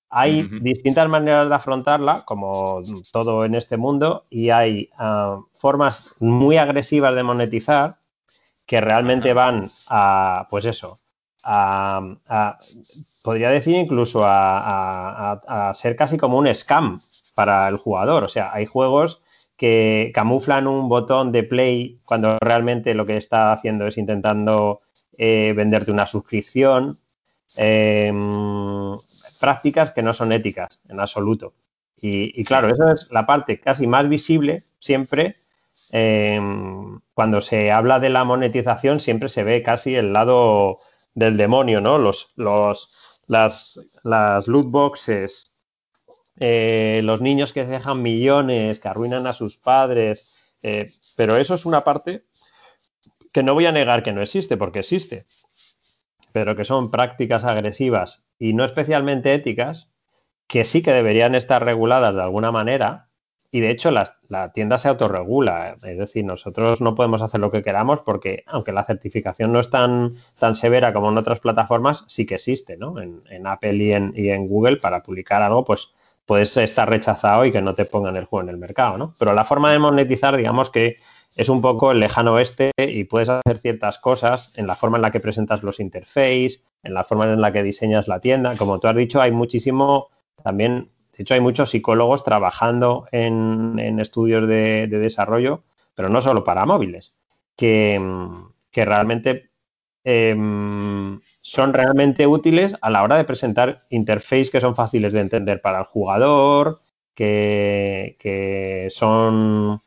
[0.09, 2.81] Hay distintas maneras de afrontarla, como
[3.13, 7.97] todo en este mundo, y hay ah, formas muy agresivas de monetizar
[8.65, 10.97] que realmente van a, pues eso,
[11.43, 12.01] a,
[13.23, 16.99] podría decir incluso a, a, ser casi como un scam
[17.33, 18.25] para el jugador.
[18.25, 19.21] O sea, hay juegos
[19.61, 24.81] que camuflan un botón de play cuando realmente lo que está haciendo es intentando
[25.15, 26.97] eh, venderte una suscripción.
[27.57, 28.97] Em,
[29.39, 31.53] prácticas que no son éticas en absoluto.
[31.95, 35.35] Y, claro, esa es la parte casi más visible siempre.
[35.91, 40.77] Em, cuando se habla de la monetización, siempre se ve casi el lado
[41.13, 41.99] del demonio, ¿no?
[41.99, 45.50] Los, los, las, las loot boxes,
[46.43, 51.53] eh, los niños que se dejan millones, que arruinan a sus padres, eh, pero eso
[51.53, 52.25] es una parte
[53.31, 55.27] que no voy a negar que no existe, porque existe,
[56.31, 59.91] pero que son prácticas agresivas y no especialmente éticas,
[60.47, 63.09] que sí que deberían estar reguladas de alguna manera.
[63.51, 67.61] Y de hecho la, tienda se autorregula, es decir, nosotros no podemos hacer lo que
[67.61, 72.25] queramos porque aunque la certificación no es tan, tan severa como en otras plataformas, sí
[72.25, 72.99] que existe, ¿no?
[72.99, 75.93] En, Apple y en Google para publicar algo, pues
[76.25, 79.13] puedes estar rechazado y que no te pongan el juego en el mercado, ¿no?
[79.19, 80.95] Pero la forma de monetizar, digamos que
[81.35, 85.01] es un poco el lejano oeste y puedes hacer ciertas cosas en la forma en
[85.01, 88.55] la que presentas los interfaces, en la forma en la que diseñas la tienda.
[88.57, 90.09] Como tú has dicho, hay muchísimo,
[90.43, 95.63] también, de hecho, hay muchos psicólogos trabajando en, estudios de, desarrollo,
[95.95, 97.15] pero no solo para móviles,
[97.55, 97.99] que,
[98.71, 99.50] que realmente
[100.03, 105.61] Em, son realmente útiles a la hora de presentar interfaces que son fáciles de entender
[105.61, 106.77] para el jugador,
[107.13, 109.81] que, son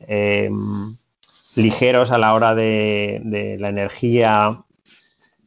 [0.00, 0.54] em,
[1.56, 4.48] ligeros a la hora de, de, la energía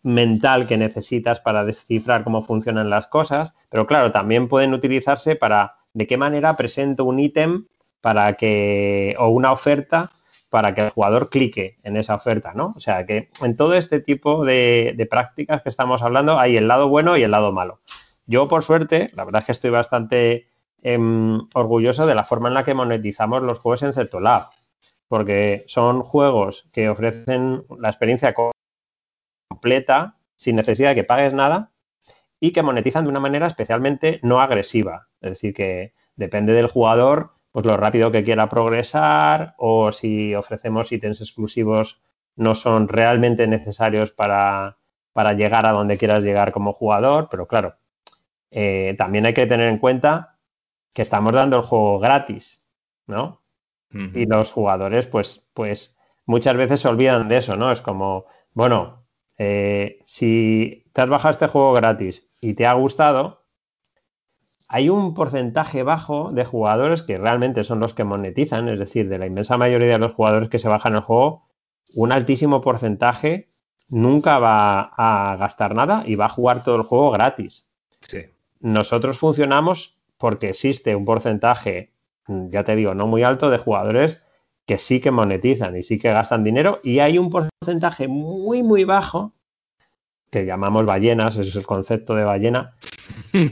[0.03, 5.75] mental que necesitas para descifrar cómo funcionan las cosas, pero claro, también pueden utilizarse para
[5.93, 7.65] de qué manera presento un ítem
[8.01, 10.11] para que o una oferta
[10.51, 12.73] para que el jugador clique en esa oferta, ¿no?
[12.75, 16.89] O sea, que en todo este tipo de, prácticas que estamos hablando hay el lado
[16.89, 17.79] bueno y el lado malo.
[18.25, 20.49] Yo, por suerte, la verdad es que estoy bastante
[20.83, 24.49] em, orgulloso de la forma en la que monetizamos los juegos en Lab,
[25.07, 28.35] porque son juegos que ofrecen la experiencia
[29.47, 31.71] completa, sin necesidad de que pagues nada,
[32.41, 35.07] y que monetizan de una manera especialmente no agresiva.
[35.21, 40.91] Es decir, que depende del jugador pues lo rápido que quiera progresar o si ofrecemos
[40.91, 42.01] ítems exclusivos
[42.35, 44.77] no son realmente necesarios para,
[45.35, 47.75] llegar a donde quieras llegar como jugador, pero claro,
[48.51, 50.37] eh, también hay que tener en cuenta
[50.93, 52.67] que estamos dando el juego gratis,
[53.07, 53.41] ¿no?
[53.93, 57.73] Y los jugadores, pues, pues muchas veces se olvidan de eso, ¿no?
[57.73, 59.03] Es como, bueno,
[59.37, 63.40] eh, si te has bajado este juego gratis y te ha gustado,
[64.73, 69.17] hay un porcentaje bajo de jugadores que realmente son los que monetizan, es decir, de
[69.17, 71.43] la inmensa mayoría de los jugadores que se bajan el juego,
[71.95, 73.49] un altísimo porcentaje
[73.89, 77.67] nunca va a gastar nada y va a jugar todo el juego gratis.
[77.99, 78.19] Sí.
[78.61, 81.91] Nosotros funcionamos porque existe un porcentaje,
[82.27, 84.21] ya te digo, no muy alto de jugadores
[84.65, 88.85] que sí que monetizan y sí que gastan dinero y hay un porcentaje muy, muy
[88.85, 89.33] bajo
[90.31, 92.73] que llamamos ballenas, ese es el concepto de ballena,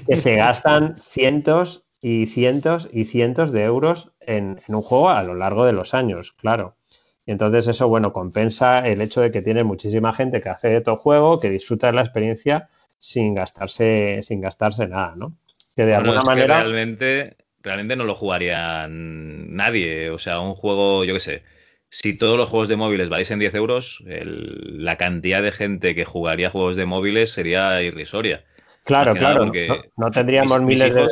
[0.08, 5.36] que se gastan cientos y cientos y cientos de euros en, un juego a lo
[5.36, 6.78] largo de los años, claro.
[7.26, 10.96] Y entonces eso, bueno, compensa el hecho de que tiene muchísima gente que hace todo
[10.96, 15.36] juego, que disfruta de la experiencia sin gastarse, sin gastarse nada, ¿no?
[15.76, 16.62] Que de alguna manera.
[16.62, 20.10] realmente, realmente no lo jugaría nadie.
[20.10, 21.44] O sea, un juego, yo qué sé,
[21.90, 26.50] si todos los juegos de móviles valiesen 10 euros, la cantidad de gente que jugaría
[26.50, 28.44] juegos de móviles sería irrisoria.
[28.86, 29.52] Claro, claro.
[29.98, 31.08] No, tendríamos miles de.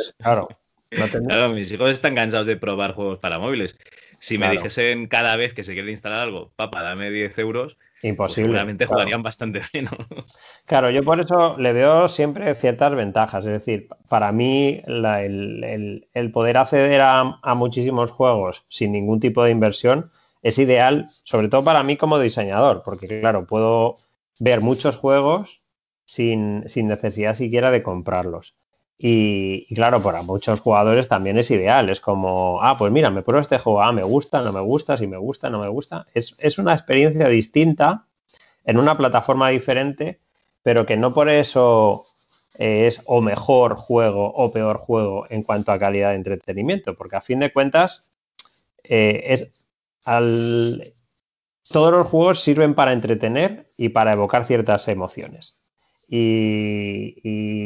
[1.26, 3.76] Claro, mis hijos están cansados de probar juegos para móviles.
[4.20, 8.10] Si me dijesen cada vez que se quiere instalar algo, papá, dame 10 euros, pues
[8.12, 8.46] Imposible.
[8.46, 9.88] seguramente jugarían bastante bien.
[10.66, 13.44] Claro, yo por eso le veo siempre ciertas ventajas.
[13.44, 20.04] Es decir, para mí el, poder acceder a, muchísimos juegos sin ningún tipo de inversión
[20.42, 23.94] es ideal, sobre todo para mí como diseñador, porque claro, puedo
[24.38, 25.60] ver muchos juegos
[26.04, 28.54] sin, necesidad siquiera de comprarlos.
[29.00, 31.88] Y, claro, para muchos jugadores también es ideal.
[31.88, 34.96] Es como, ah, pues mira, me pruebo este juego, ah, me gusta, no me gusta,
[34.96, 36.06] si me gusta, no me gusta.
[36.14, 38.06] Es, una experiencia distinta
[38.64, 40.18] en una plataforma diferente,
[40.62, 42.02] pero que no por eso
[42.58, 47.20] es o mejor juego o peor juego en cuanto a calidad de entretenimiento, porque a
[47.20, 48.12] fin de cuentas
[48.82, 49.48] eh, es,
[50.04, 55.62] todos los juegos sirven para entretener y para evocar ciertas emociones.
[56.08, 57.20] Y,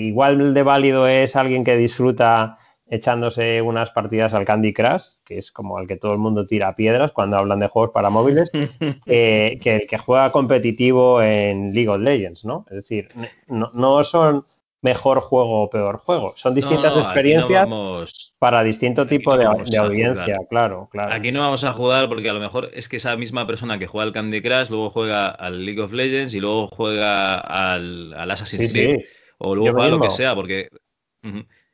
[0.08, 5.50] igual de válido es alguien que disfruta echándose unas partidas al Candy Crush, que es
[5.50, 8.50] como al que todo el mundo tira piedras cuando hablan de juegos para móviles,
[9.06, 12.66] que el que juega competitivo en League of Legends, ¿no?
[12.68, 13.08] Es decir,
[13.48, 14.44] no, son,
[14.82, 16.34] mejor juego o peor juego.
[16.36, 17.68] Son distintas experiencias
[18.38, 21.14] para distinto tipo de, audiencia, claro, claro.
[21.14, 23.86] Aquí no vamos a jugar porque a lo mejor es que esa misma persona que
[23.86, 28.72] juega al Candy Crush luego juega al League of Legends y luego juega al, Assassin's
[28.72, 29.00] Creed
[29.38, 30.68] o luego juega lo que sea, porque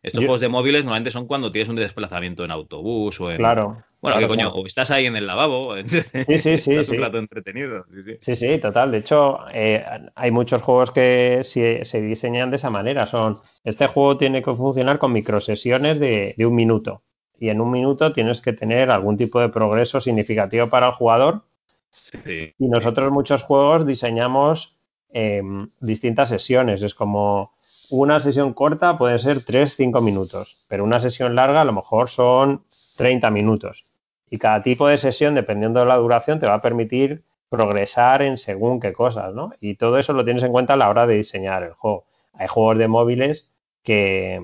[0.03, 3.39] estos juegos de móviles normalmente son cuando tienes un desplazamiento en autobús o en.
[3.39, 3.83] Claro.
[4.01, 5.75] Bueno, que coño, o estás ahí en el lavabo.
[5.77, 6.75] Sí, sí, sí.
[6.75, 7.85] es un plato entretenido.
[8.21, 8.93] Sí, sí, total.
[8.93, 9.85] De hecho, eh,
[10.15, 13.07] hay muchos juegos que se, diseñan de esa manera.
[13.07, 13.35] Son.
[13.65, 17.03] Este juego tiene que funcionar con microsesiones de, de un minuto.
[17.41, 21.43] Y en un minuto tienes que tener algún tipo de progreso significativo para el jugador.
[21.91, 22.55] Sí.
[22.59, 24.79] Y nosotros muchos juegos diseñamos
[25.11, 26.83] Em, distintas sesiones.
[26.83, 27.53] Es como
[27.91, 32.65] una sesión corta puede ser 3-5 minutos, pero una sesión larga a lo mejor son
[32.97, 33.88] 30 minutos.
[34.31, 38.37] Y cada tipo de sesión, dependiendo de la duración, te va a permitir progresar en
[38.37, 39.53] según qué cosas, ¿no?
[39.61, 42.05] Y todo eso lo tienes en cuenta a la hora de diseñar el juego.
[42.35, 43.51] Hay juegos de móviles
[43.83, 44.41] que,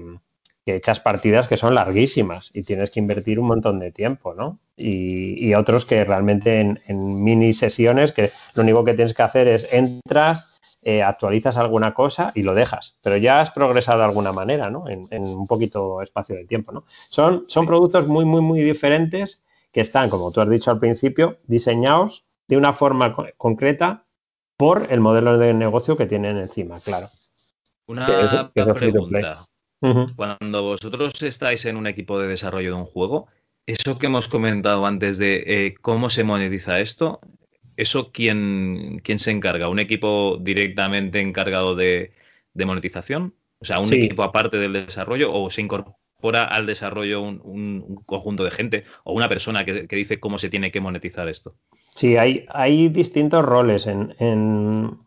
[0.64, 4.58] que echas partidas que son larguísimas y tienes que invertir un montón de tiempo, ¿no?
[4.76, 6.78] Y, otros que realmente en,
[7.22, 12.32] mini sesiones que lo único que tienes que hacer es entras, eh, actualizas alguna cosa
[12.34, 14.88] y lo dejas, pero ya has progresado de alguna manera, ¿no?
[14.88, 16.84] En, un poquito espacio de tiempo, ¿no?
[16.86, 19.43] Son, son productos muy, muy, muy diferentes
[19.74, 24.06] que están, como tú has dicho al principio, diseñados de una forma concreta
[24.56, 27.06] por el modelo de negocio que tienen encima, claro.
[27.86, 29.32] Una pregunta.
[30.16, 33.26] Cuando vosotros estáis en un equipo de desarrollo de un juego,
[33.66, 37.20] eso que hemos comentado antes de eh, cómo se monetiza esto,
[37.76, 39.68] ¿eso quién, quién, se encarga?
[39.68, 42.12] ¿Un equipo directamente encargado de,
[42.54, 43.34] monetización?
[43.58, 45.98] O sea, ¿un equipo aparte del desarrollo o se incorpora
[46.30, 50.80] al desarrollo un, conjunto de gente o una persona que, dice cómo se tiene que
[50.80, 51.54] monetizar esto?
[51.80, 53.86] Sí, hay, hay distintos roles.
[53.86, 54.98] en,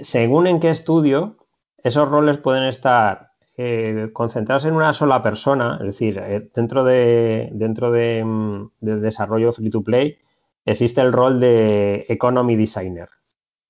[0.00, 1.36] Según en qué estudio,
[1.82, 7.50] esos roles pueden estar eh, concentrados en una sola persona, es decir, eh, dentro, de,
[7.52, 10.18] dentro de, mm, del desarrollo free to play
[10.64, 13.10] existe el rol de economy designer,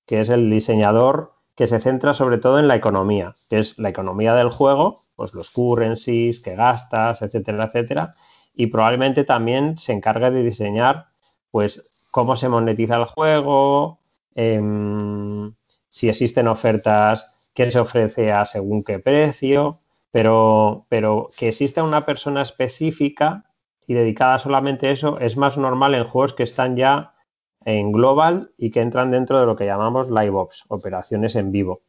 [0.07, 3.89] que es el diseñador que se centra sobre todo en la economía, que es la
[3.89, 8.11] economía del juego, pues los currencies que gastas, etcétera, etcétera,
[8.53, 11.07] y probablemente también se encargue de diseñar,
[11.51, 13.99] pues, cómo se monetiza el juego,
[14.35, 15.53] em,
[15.89, 19.77] si existen ofertas qué se ofrece a según qué precio,
[20.11, 23.45] pero, pero que exista una persona específica
[23.87, 27.14] y dedicada solamente a eso es más normal en juegos que están ya
[27.65, 31.81] en global y que entran dentro de lo que llamamos live ops, operaciones en vivo.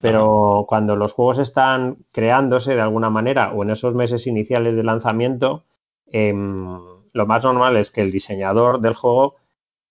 [0.00, 4.82] Pero cuando los juegos están creándose de alguna manera o en esos meses iniciales de
[4.82, 5.64] lanzamiento,
[6.06, 6.80] em,
[7.12, 9.36] lo más normal es que el diseñador del juego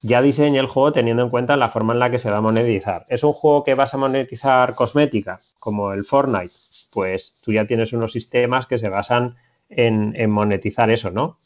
[0.01, 2.41] ya diseñe el juego teniendo en cuenta la forma en la que se va a
[2.41, 3.05] monetizar.
[3.07, 6.51] ¿Es un juego que vas a monetizar cosmética, como el Fortnite?
[6.91, 9.37] Pues tú ya tienes unos sistemas que se basan
[9.69, 11.37] en, monetizar eso, ¿no?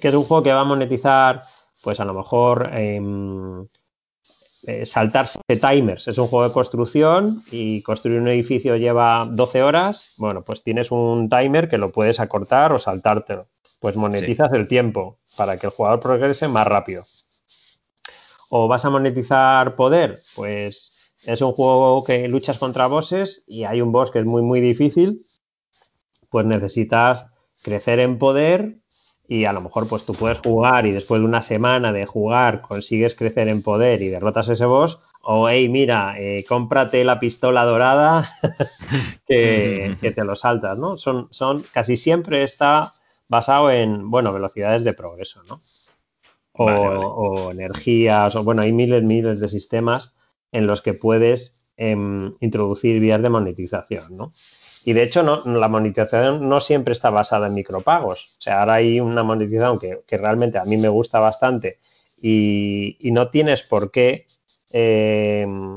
[0.00, 1.40] ¿Qué es un juego que va a monetizar,
[1.82, 3.66] pues a lo mejor em,
[4.66, 6.08] eh, saltarse timers.
[6.08, 10.14] Es un juego de construcción y construir un edificio lleva 12 horas.
[10.18, 13.46] Bueno, pues tienes un timer que lo puedes acortar o saltártelo.
[13.80, 17.02] Pues monetizas el tiempo para que el jugador progrese más rápido
[18.54, 23.80] o vas a monetizar poder, pues es un juego que luchas contra bosses y hay
[23.80, 25.22] un boss que es muy, muy difícil,
[26.28, 27.24] pues necesitas
[27.62, 28.81] crecer en poder
[29.32, 32.60] y a lo mejor pues tú puedes jugar y después de una semana de jugar
[32.60, 37.64] consigues crecer en poder y derrotas ese boss o hey mira eh, cómprate la pistola
[37.64, 38.24] dorada
[39.26, 42.92] que, te lo saltas no son, son casi siempre está
[43.28, 45.60] basado en bueno velocidades de progreso no
[46.54, 50.14] o, energías, o bueno, hay miles, miles de sistemas
[50.52, 54.30] en los que puedes em, introducir vías de monetización, ¿no?
[54.84, 58.36] Y de hecho, no, la monetización no siempre está basada en micropagos.
[58.38, 61.78] O sea, ahora hay una monetización que, realmente a mí me gusta bastante
[62.20, 64.26] y, no tienes por qué
[64.72, 65.76] em,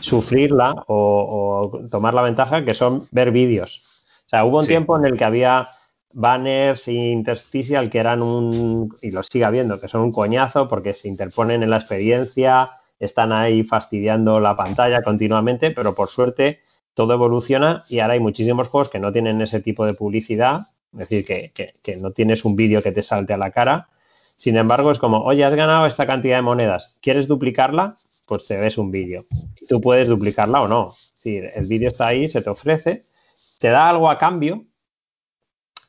[0.00, 4.06] sufrirla o, tomar la ventaja que son ver vídeos.
[4.26, 5.68] O sea, hubo un tiempo en el que había
[6.14, 11.08] banners intersticial que eran un, y lo sigue habiendo, que son un coñazo porque se
[11.08, 12.68] interponen en la experiencia,
[12.98, 16.62] están ahí fastidiando la pantalla continuamente, pero por suerte
[16.98, 20.62] todo evoluciona y ahora hay muchísimos juegos que no tienen ese tipo de publicidad,
[20.94, 23.88] es decir, que, no tienes un vídeo que te salte a la cara.
[24.34, 27.94] Sin embargo, es como, oye, has ganado esta cantidad de monedas, ¿quieres duplicarla?
[28.26, 29.26] Pues te ves un vídeo.
[29.68, 30.88] Tú puedes duplicarla o no.
[30.88, 33.04] Es decir, el vídeo está ahí, se te ofrece,
[33.60, 34.64] te da algo a cambio,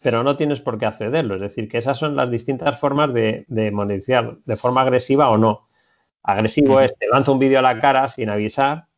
[0.03, 1.36] pero no tienes por qué accederlo.
[1.36, 5.62] Es decir, que esas son las distintas formas de, monetizar, de forma agresiva o no.
[6.22, 8.89] Agresivo es te lanzo un vídeo a la cara sin avisar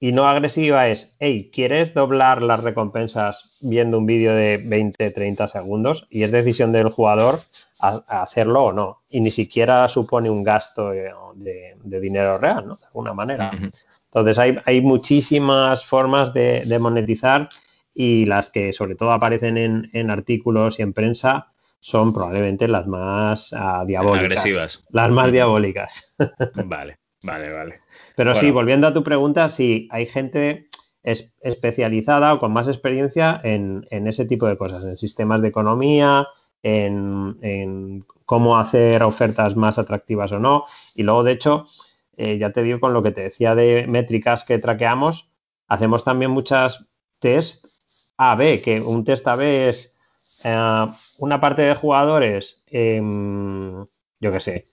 [0.00, 5.48] y no agresiva es, hey, ¿quieres doblar las recompensas viendo un vídeo de 20, 30
[5.48, 6.06] segundos?
[6.10, 7.40] Y es decisión del jugador
[7.80, 9.02] hacerlo o no.
[9.08, 12.74] Y ni siquiera supone un gasto de, dinero real, ¿no?
[12.74, 13.52] De alguna manera.
[13.52, 17.48] Entonces hay, hay, muchísimas formas de, monetizar
[17.94, 23.52] y las que sobre todo aparecen en, artículos y en prensa son probablemente las más
[23.52, 24.22] uh, diabólicas.
[24.22, 24.84] Agresivas.
[24.90, 26.16] Las más diabólicas.
[26.64, 27.74] vale, vale, vale.
[28.16, 30.68] Pero sí, volviendo a tu pregunta, sí, hay gente
[31.02, 36.26] especializada o con más experiencia en, ese tipo de cosas, en sistemas de economía,
[36.62, 40.62] en, cómo hacer ofertas más atractivas o no.
[40.94, 41.68] Y luego, de hecho,
[42.16, 45.30] eh, ya te digo con lo que te decía de métricas que traqueamos,
[45.68, 46.86] hacemos también muchas
[47.18, 47.66] test
[48.16, 49.96] A-B, que un test A-B es
[50.44, 50.86] eh,
[51.18, 53.84] una parte de jugadores, em,
[54.20, 54.64] yo qué sé,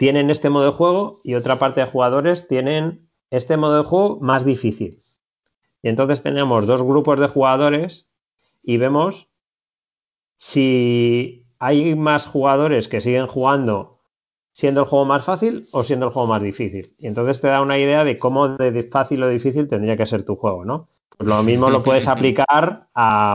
[0.00, 4.18] tienen este modo de juego y otra parte de jugadores tienen este modo de juego
[4.22, 4.96] más difícil.
[5.82, 8.08] Y entonces tenemos dos grupos de jugadores
[8.62, 9.28] y vemos
[10.38, 13.98] si hay más jugadores que siguen jugando
[14.52, 16.86] siendo el juego más fácil o siendo el juego más difícil.
[16.98, 20.24] Y entonces te da una idea de cómo de fácil o difícil tendría que ser
[20.24, 20.88] tu juego, ¿no?
[21.18, 22.88] Pues lo mismo lo puedes aplicar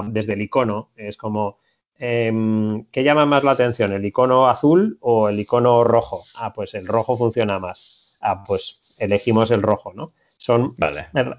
[0.07, 0.89] desde el icono.
[0.95, 1.59] Es como,
[1.97, 3.93] Em, ¿Qué llama más la atención?
[3.93, 6.19] ¿El icono azul o el icono rojo?
[6.39, 8.17] Ah, pues el rojo funciona más.
[8.21, 10.09] Ah, pues elegimos el rojo, ¿no?
[10.37, 10.73] Son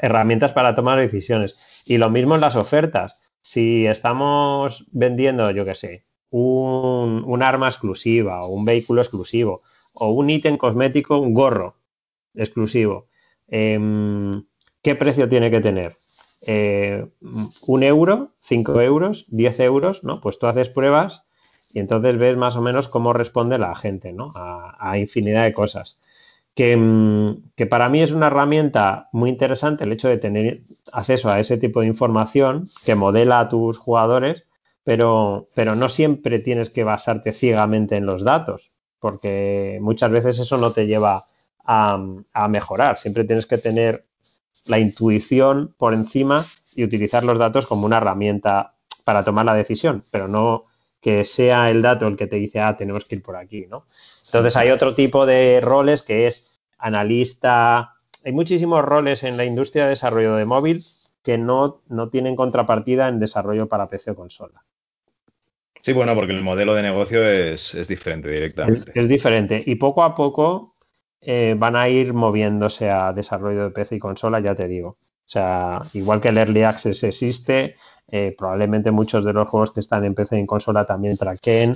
[0.01, 1.85] herramientas para tomar decisiones.
[1.87, 3.23] Y lo mismo en las ofertas.
[3.41, 9.63] Si estamos vendiendo, yo qué sé, un, arma exclusiva o un vehículo exclusivo
[9.95, 11.77] o un ítem cosmético, un gorro
[12.35, 13.07] exclusivo,
[13.47, 14.45] em,
[14.83, 15.95] ¿qué precio tiene que tener?
[16.47, 17.07] Eh,
[17.67, 20.21] un euro, cinco euros, diez euros, ¿no?
[20.21, 21.27] Pues tú haces pruebas
[21.73, 24.31] y entonces ves más o menos cómo responde la gente, ¿no?
[24.35, 25.99] A, infinidad de cosas.
[26.59, 30.63] Mm, que, para mí es una herramienta muy interesante el hecho de tener
[30.93, 34.47] acceso a ese tipo de información que modela a tus jugadores,
[34.85, 40.57] pero, pero no siempre tienes que basarte ciegamente en los datos, porque muchas veces eso
[40.57, 41.23] no te lleva
[41.65, 41.99] a,
[42.33, 42.99] a mejorar.
[42.99, 44.07] Siempre tienes que tener
[44.69, 46.45] la intuición por encima
[46.75, 50.63] y utilizar los datos como una herramienta para tomar la decisión, pero no
[51.01, 53.85] que sea el dato el que te dice, ah, tenemos que ir por aquí, ¿no?
[54.27, 57.95] Entonces hay otro tipo de roles que es analista.
[58.25, 60.83] Hay muchísimos roles en la industria de desarrollo de móvil
[61.23, 64.65] que no, no tienen contrapartida en desarrollo para PC o consola.
[65.83, 68.91] Sí, bueno, porque el modelo de negocio es, diferente directamente.
[68.93, 69.63] es, diferente.
[69.65, 70.73] Y poco a poco
[71.29, 74.91] eh, van a ir moviéndose a desarrollo de PC y consola, ya te digo.
[74.91, 77.75] O sea, igual que el Early Access existe,
[78.13, 81.73] eh, probablemente muchos de los juegos que están en PC y en consola también traqueen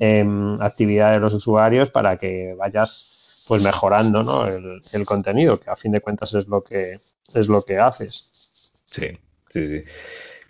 [0.00, 4.46] em, actividad de los usuarios para que vayas pues mejorando ¿no?
[4.46, 8.72] el, el, contenido, que a fin de cuentas es lo que es lo que haces.
[8.86, 9.06] Sí,
[9.50, 9.84] sí, sí.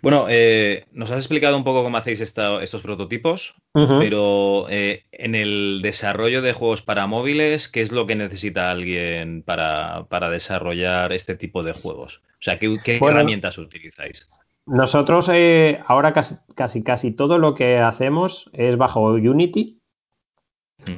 [0.01, 5.81] Bueno, eh, nos has explicado un poco cómo hacéis estos prototipos, pero eh, en el
[5.83, 11.61] desarrollo de juegos para móviles, ¿qué es lo que necesita alguien para, desarrollar este tipo
[11.61, 12.21] de juegos?
[12.25, 14.27] O sea, ¿qué, herramientas utilizáis?
[14.65, 19.79] Nosotros eh, ahora casi, casi, casi todo lo que hacemos es bajo Unity.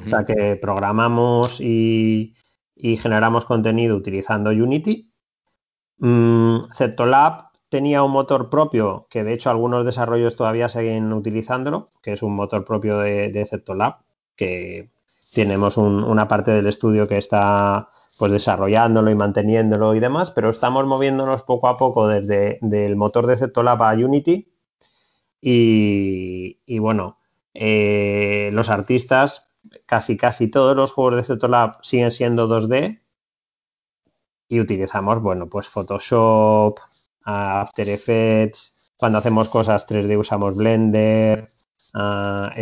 [0.04, 2.34] O sea que programamos y,
[2.76, 5.10] generamos contenido utilizando Unity.
[5.98, 6.72] Mm,
[7.74, 12.36] tenía un motor propio, que de hecho algunos desarrollos todavía siguen utilizándolo, que es un
[12.36, 13.96] motor propio de, de Lab,
[14.36, 14.90] que
[15.34, 20.86] tenemos una parte del estudio que está pues desarrollándolo y manteniéndolo y demás, pero estamos
[20.86, 24.48] moviéndonos poco a poco desde el motor de Lab a Unity.
[25.40, 27.18] Y, bueno,
[27.54, 29.50] eh, los artistas,
[29.84, 33.00] casi casi todos los juegos de Lab siguen siendo 2D
[34.48, 36.78] y utilizamos, bueno, pues Photoshop,
[37.24, 41.46] After Effects, cuando hacemos cosas 3D usamos Blender,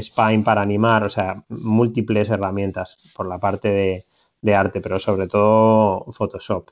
[0.01, 4.03] Spine para animar, o sea, múltiples herramientas por la parte
[4.43, 6.71] de, arte, pero sobre todo Photoshop.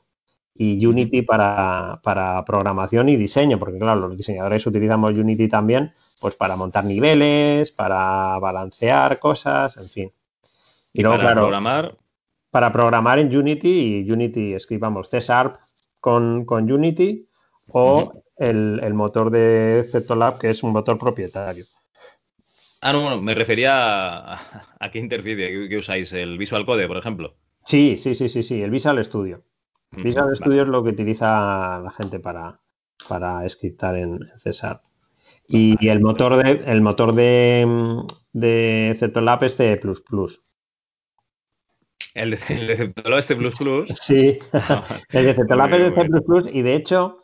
[0.54, 2.00] Y Unity para,
[2.44, 8.38] programación y diseño, porque claro, los diseñadores utilizamos Unity también, pues para montar niveles, para
[8.38, 10.12] balancear cosas, en fin.
[10.92, 11.96] Y, luego, para programar.
[12.50, 15.56] Para programar en Unity y Unity escribamos C Sharp
[16.00, 17.29] con, con Unity
[17.72, 19.84] o el, motor de
[20.16, 21.64] Lab, que es un motor propietario.
[22.82, 27.36] Ah, no, bueno, me refería a, qué interficie que, usáis, el Visual Code, por ejemplo.
[27.64, 29.42] Sí, sí, sí, sí, sí, el Visual Studio.
[29.92, 32.60] Visual Studio es lo que utiliza la gente para,
[33.08, 34.80] para scriptar en César.
[35.46, 37.66] Y, el motor de el motor de,
[38.32, 39.80] de es C++.
[42.14, 42.38] El de,
[43.04, 43.88] el este Plus Plus.
[43.88, 44.38] Sí,
[45.10, 45.92] el de Ceptolab es
[46.24, 47.19] Plus y de hecho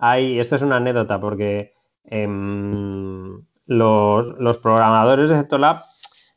[0.00, 1.72] hay, esto es una anécdota porque
[2.04, 5.78] em, los, programadores de Ceptolab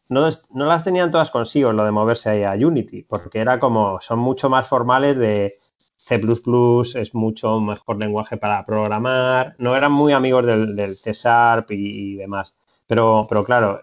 [0.10, 4.00] no, no, las tenían todas consigo lo de moverse ahí a Unity, porque era como,
[4.02, 6.22] son mucho más formales de C++,
[6.96, 12.56] es mucho mejor lenguaje para programar, no eran muy amigos del, C Sharp y, demás.
[12.86, 13.82] Pero, pero claro,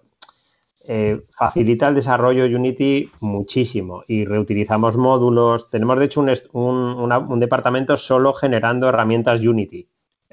[0.89, 5.71] eh, facilita el desarrollo Unity muchísimo y reutilizamos módulos.
[5.71, 9.89] Tenemos, de hecho, un, departamento solo generando herramientas Unity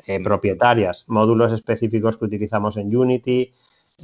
[0.05, 3.53] eh, propietarias, módulos específicos que utilizamos en Unity.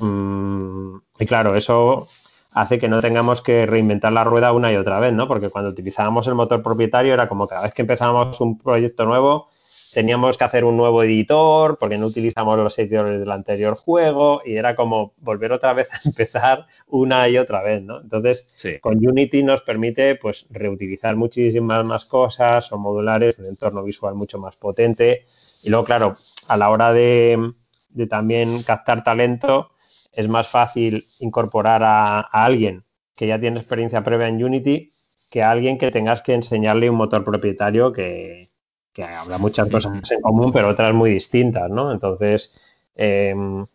[0.01, 2.05] Mm, y claro, eso
[2.53, 5.27] hace que no tengamos que reinventar la rueda una y otra vez, ¿no?
[5.27, 9.47] Porque cuando utilizábamos el motor propietario era como cada vez que empezábamos un proyecto nuevo,
[9.93, 14.55] teníamos que hacer un nuevo editor porque no utilizamos los editores del anterior juego y
[14.55, 18.01] era como volver otra vez a empezar una y otra vez, ¿no?
[18.01, 24.15] Entonces, con Unity nos permite pues reutilizar muchísimas más cosas, son modulares, un entorno visual
[24.15, 25.25] mucho más potente
[25.63, 26.13] y luego, claro,
[26.49, 27.51] a la hora de,
[27.89, 29.71] de también captar talento,
[30.13, 32.83] es más fácil incorporar a, alguien
[33.15, 34.87] que ya tiene experiencia previa en Unity
[35.31, 38.47] que a alguien que tengas que enseñarle un motor propietario que,
[38.93, 41.91] que habrá muchas cosas en común, pero otras muy distintas, ¿no?
[41.91, 43.65] Entonces, em,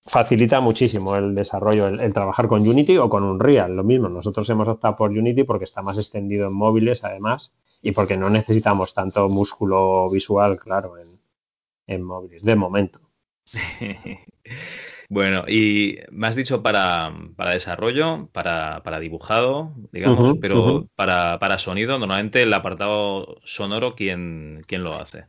[0.00, 4.08] facilita muchísimo el desarrollo, el, trabajar con Unity o con Unreal, lo mismo.
[4.08, 7.52] Nosotros hemos optado por Unity porque está más extendido en móviles, además,
[7.82, 11.08] y porque no necesitamos tanto músculo visual, claro, en,
[11.88, 13.00] en móviles, de momento.
[15.14, 17.12] Bueno, y me has dicho para,
[17.52, 25.26] desarrollo, para, dibujado, digamos, pero para, sonido, normalmente el apartado sonoro, ¿quién, quién lo hace?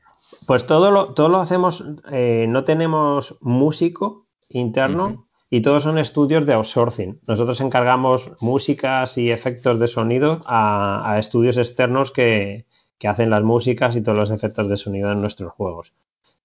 [0.47, 6.47] Pues todo lo, todo lo hacemos, eh, no tenemos músico interno y todos son estudios
[6.47, 7.19] de outsourcing.
[7.27, 12.65] Nosotros encargamos músicas y efectos de sonido a, estudios externos que,
[12.97, 15.93] que hacen las músicas y todos los efectos de sonido en nuestros juegos.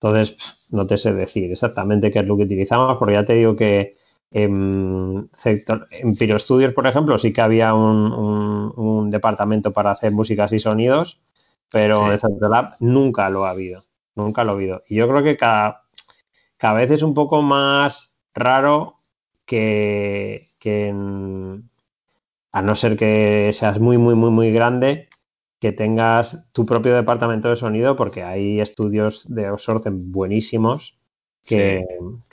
[0.03, 3.55] Entonces, no te sé decir exactamente qué es lo que utilizamos, porque ya te digo
[3.55, 3.97] que
[4.31, 10.59] en, en Piro Studios, por ejemplo, sí que había un, departamento para hacer músicas y
[10.59, 11.21] sonidos,
[11.69, 13.83] pero en Centralab nunca lo ha habido.
[14.15, 14.83] Nunca lo ha habido.
[14.89, 15.83] Y yo creo que cada,
[16.57, 18.97] cada vez es un poco más raro
[19.45, 20.89] que, que
[22.53, 25.10] a no ser que seas muy, muy, muy, muy grande,
[25.61, 30.99] que tengas tu propio departamento de sonido, porque hay estudios de outsourcing buenísimos
[31.47, 31.85] que,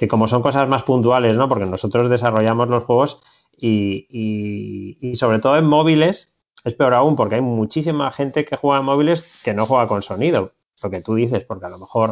[0.09, 1.49] como son cosas más puntuales, ¿no?
[1.49, 3.21] Porque nosotros desarrollamos los juegos
[3.57, 8.85] y, sobre todo en móviles es peor aún porque hay muchísima gente que juega en
[8.85, 10.51] móviles que no juega con sonido,
[10.83, 12.11] lo que tú dices, porque a lo mejor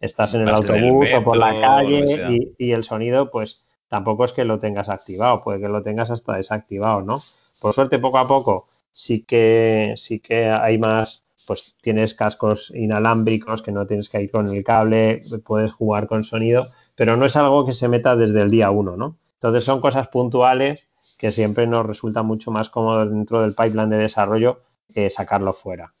[0.00, 4.32] estás en el autobús o por la calle y, y, el sonido pues tampoco es
[4.32, 7.18] que lo tengas activado, puede que lo tengas hasta desactivado, ¿no?
[7.60, 8.66] Por suerte poco a poco
[8.96, 14.30] sí que, sí que hay más, pues tienes cascos inalámbricos que no tienes que ir
[14.30, 18.40] con el cable, puedes jugar con sonido, pero no es algo que se meta desde
[18.40, 19.18] el día uno, ¿no?
[19.34, 20.88] Entonces son cosas puntuales
[21.18, 24.62] que siempre nos resulta mucho más cómodo dentro del pipeline de desarrollo
[24.94, 25.92] eh, sacarlo fuera.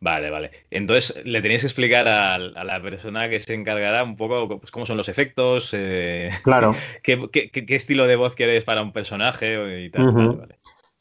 [0.00, 0.50] Vale, vale.
[0.70, 4.86] Entonces, le tenéis que explicar a, la persona que se encargará un poco pues, cómo
[4.86, 6.74] son los efectos, eh, claro.
[7.02, 10.12] qué, estilo de voz quieres para un personaje y tal.
[10.12, 10.56] vale.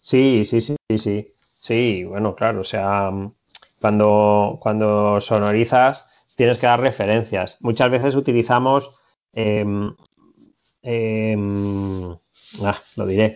[0.05, 1.25] Sí, sí, sí, sí, sí.
[1.27, 3.09] Sí, bueno, claro, o sea,
[3.81, 7.57] cuando, cuando sonorizas tienes que dar referencias.
[7.61, 9.01] Muchas veces utilizamos,
[9.33, 9.95] em,
[10.83, 12.11] em,
[12.63, 13.35] ah, lo diré,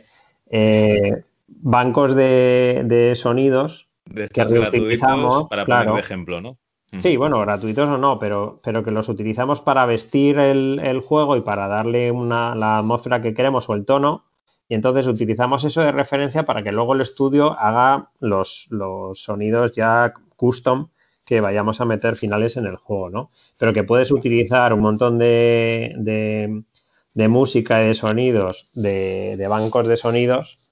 [0.51, 3.89] eh, bancos de, sonidos
[4.32, 6.59] que reutilizamos para poner de ejemplo, ¿no?
[6.99, 11.41] Sí, bueno, gratuitos o no, pero, pero que los utilizamos para vestir el, juego y
[11.41, 14.28] para darle una, la atmósfera que queremos o el tono
[14.70, 19.74] y entonces utilizamos eso de referencia para que luego el estudio haga los, los sonidos
[19.74, 20.89] ya custom
[21.26, 23.30] que vayamos a meter finales en el juego, ¿no?
[23.57, 29.97] Pero que puedes utilizar un montón de, de, música y de sonidos, de, bancos de
[29.97, 30.72] sonidos,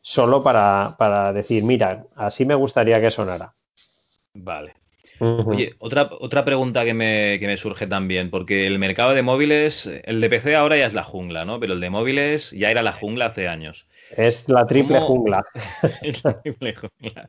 [0.00, 3.54] solo para, para decir, mira, así me gustaría que sonara.
[4.34, 4.81] Vale.
[5.22, 10.28] Oye, otra, otra pregunta que me, surge también, porque el mercado de móviles, el de
[10.28, 11.60] PC ahora ya es la jungla, ¿no?
[11.60, 13.86] Pero el de móviles ya era la jungla hace años.
[14.16, 15.44] Es la triple jungla.
[16.02, 17.28] es la triple jungla.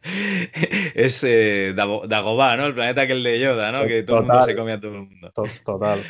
[0.96, 2.66] Es eh, Dagobah, ¿no?
[2.66, 3.86] El planeta que el de Yoda, ¿no?
[3.86, 5.32] Que todo el mundo se come a todo el mundo.
[5.64, 6.04] Total.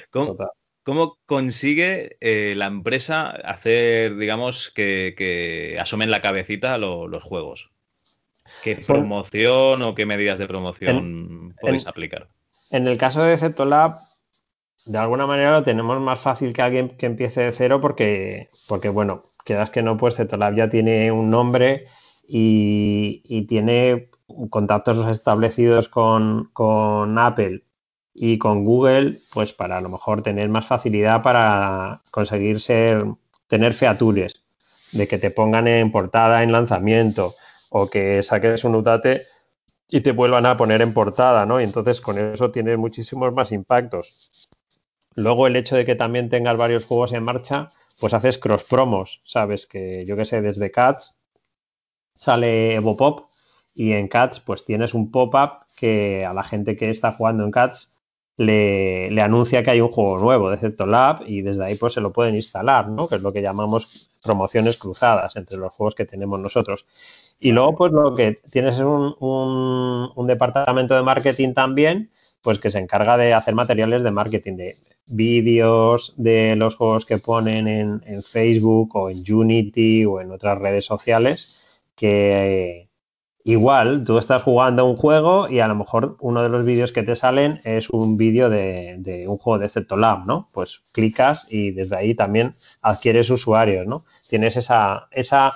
[0.84, 7.73] ¿Cómo, consigue eh, la empresa hacer, digamos, que, asomen la cabecita los juegos?
[8.64, 12.28] ¿Qué promoción o qué medidas de promoción podéis aplicar?
[12.72, 13.96] En el caso de Ceptolab,
[14.86, 18.90] de alguna manera lo tenemos más fácil que alguien que empiece de cero porque, porque
[18.90, 21.84] bueno, quedas que no, pues Zetolab ya tiene un nombre
[22.28, 24.10] y, tiene
[24.50, 27.64] contactos establecidos con, con, Apple
[28.14, 33.06] y con Google, pues para a lo mejor tener más facilidad para conseguir ser,
[33.48, 34.44] tener features
[34.94, 37.32] de que te pongan en portada en lanzamiento
[37.76, 39.22] o que saques un utate
[39.90, 41.60] y te vuelvan a poner en portada, ¿no?
[41.60, 44.48] Y entonces con eso tienes muchísimos más impactos.
[45.16, 47.68] Luego el hecho de que también tengas varios juegos en marcha,
[48.00, 49.66] pues haces cross promos, ¿sabes?
[49.66, 51.18] Que yo que sé, desde Cats
[52.16, 53.28] sale Evopop
[53.74, 57.50] y en Cats pues tienes un pop-up que a la gente que está jugando en
[57.50, 58.03] Cats
[58.38, 62.12] le, anuncia que hay un juego nuevo de Lab y desde ahí pues se lo
[62.12, 63.08] pueden instalar, ¿no?
[63.08, 66.86] Que es lo que llamamos promociones cruzadas entre los juegos que tenemos nosotros.
[67.40, 72.10] Y luego pues lo que tienes es un, departamento de marketing también
[72.42, 74.76] pues que se encarga de hacer materiales de marketing, de
[75.08, 80.86] vídeos de los juegos que ponen en, Facebook o en Unity o en otras redes
[80.86, 82.90] sociales, que
[83.44, 87.04] igual tú estás jugando un juego y a lo mejor uno de los vídeos que
[87.04, 90.48] te salen es un vídeo de, un juego de Lab, ¿no?
[90.54, 94.04] Pues clicas y desde ahí también adquieres usuarios, ¿no?
[94.30, 95.54] Tienes esa, esa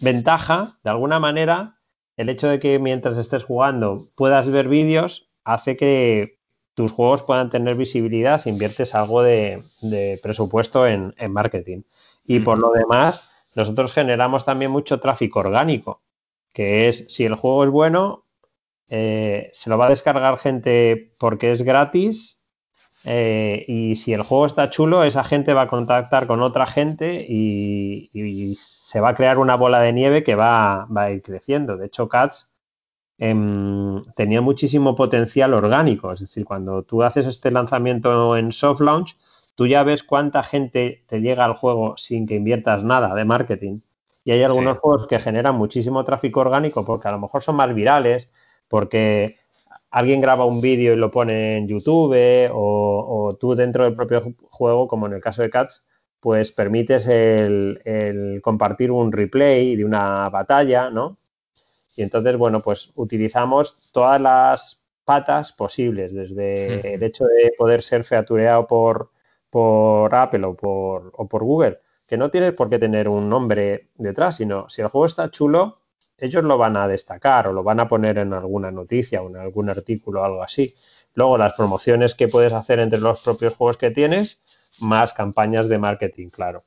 [0.00, 1.78] ventaja, de alguna manera,
[2.16, 6.38] el hecho de que mientras estés jugando puedas ver vídeos hace que
[6.74, 9.62] tus juegos puedan tener visibilidad si inviertes algo de,
[10.22, 11.82] presupuesto en, marketing.
[12.26, 16.02] Y por lo demás, nosotros generamos también mucho tráfico orgánico,
[16.56, 18.24] que es si el juego es bueno,
[18.88, 22.42] eh, se lo va a descargar gente porque es gratis.
[23.04, 27.24] Eh, y si el juego está chulo, esa gente va a contactar con otra gente
[27.28, 28.10] y,
[28.56, 31.76] se va a crear una bola de nieve que va, va a ir creciendo.
[31.76, 32.56] De hecho, Cats
[33.18, 36.10] Em, tenía muchísimo potencial orgánico.
[36.12, 39.16] Es decir, cuando tú haces este lanzamiento en soft launch,
[39.54, 43.78] tú ya ves cuánta gente te llega al juego sin que inviertas nada de marketing.
[44.26, 47.72] Y hay algunos juegos que generan muchísimo tráfico orgánico porque a lo mejor son más
[47.72, 48.28] virales,
[48.66, 49.36] porque
[49.88, 54.20] alguien graba un vídeo y lo pone en YouTube o, tú dentro del propio
[54.50, 55.86] juego, como en el caso de Cats,
[56.18, 61.16] pues permites el, el compartir un replay de una batalla, ¿no?
[61.96, 68.02] Y entonces, bueno, pues utilizamos todas las patas posibles, desde el hecho de poder ser
[68.02, 69.12] featureado por,
[69.50, 71.78] por Apple o por, o por Google,
[72.08, 75.74] que no tienes por qué tener un nombre detrás, sino si el juego está chulo,
[76.18, 79.36] ellos lo van a destacar o lo van a poner en alguna noticia o en
[79.36, 80.72] algún artículo o algo así.
[81.14, 84.40] Luego, las promociones que puedes hacer entre los propios juegos que tienes,
[84.82, 86.60] más campañas de marketing, claro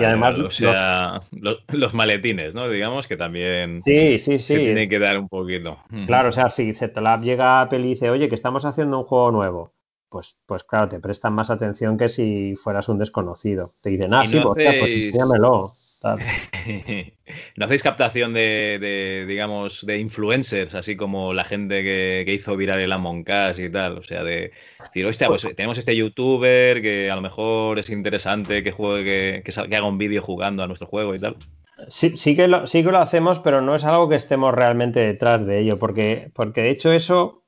[0.00, 2.68] y además, o sea, los, maletines, ¿no?
[2.68, 4.54] Digamos que también sí, sí, sí.
[4.54, 5.78] se tiene que dar un poquito.
[6.06, 9.04] Claro, o sea, si Zetlab llega a Apple y dice, oye, que estamos haciendo un
[9.04, 9.72] juego nuevo,
[10.12, 13.70] pues, pues claro, te prestan más atención que si fueras un desconocido.
[13.82, 15.70] Te dicen, ah, sí, pues, pues llámelo.
[17.56, 22.92] ¿No hacéis captación de, digamos, de influencers, así como la gente que, hizo virar el
[22.92, 23.98] Among Us y tal?
[23.98, 28.62] O sea, de decir, hostia, pues tenemos este youtuber que a lo mejor es interesante
[28.62, 31.36] que juegue, que, haga un vídeo jugando a nuestro juego y tal.
[31.88, 35.00] Sí, sí, que lo, sí que lo hacemos, pero no es algo que estemos realmente
[35.00, 37.41] detrás de ello, porque, porque de hecho eso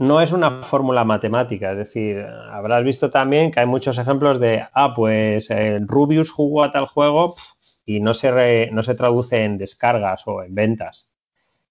[0.00, 4.64] no es una fórmula matemática, es decir, habrás visto también que hay muchos ejemplos de,
[4.72, 7.34] ah, pues el Rubius jugó a tal juego
[7.84, 11.10] y no se, no se traduce en descargas o en ventas.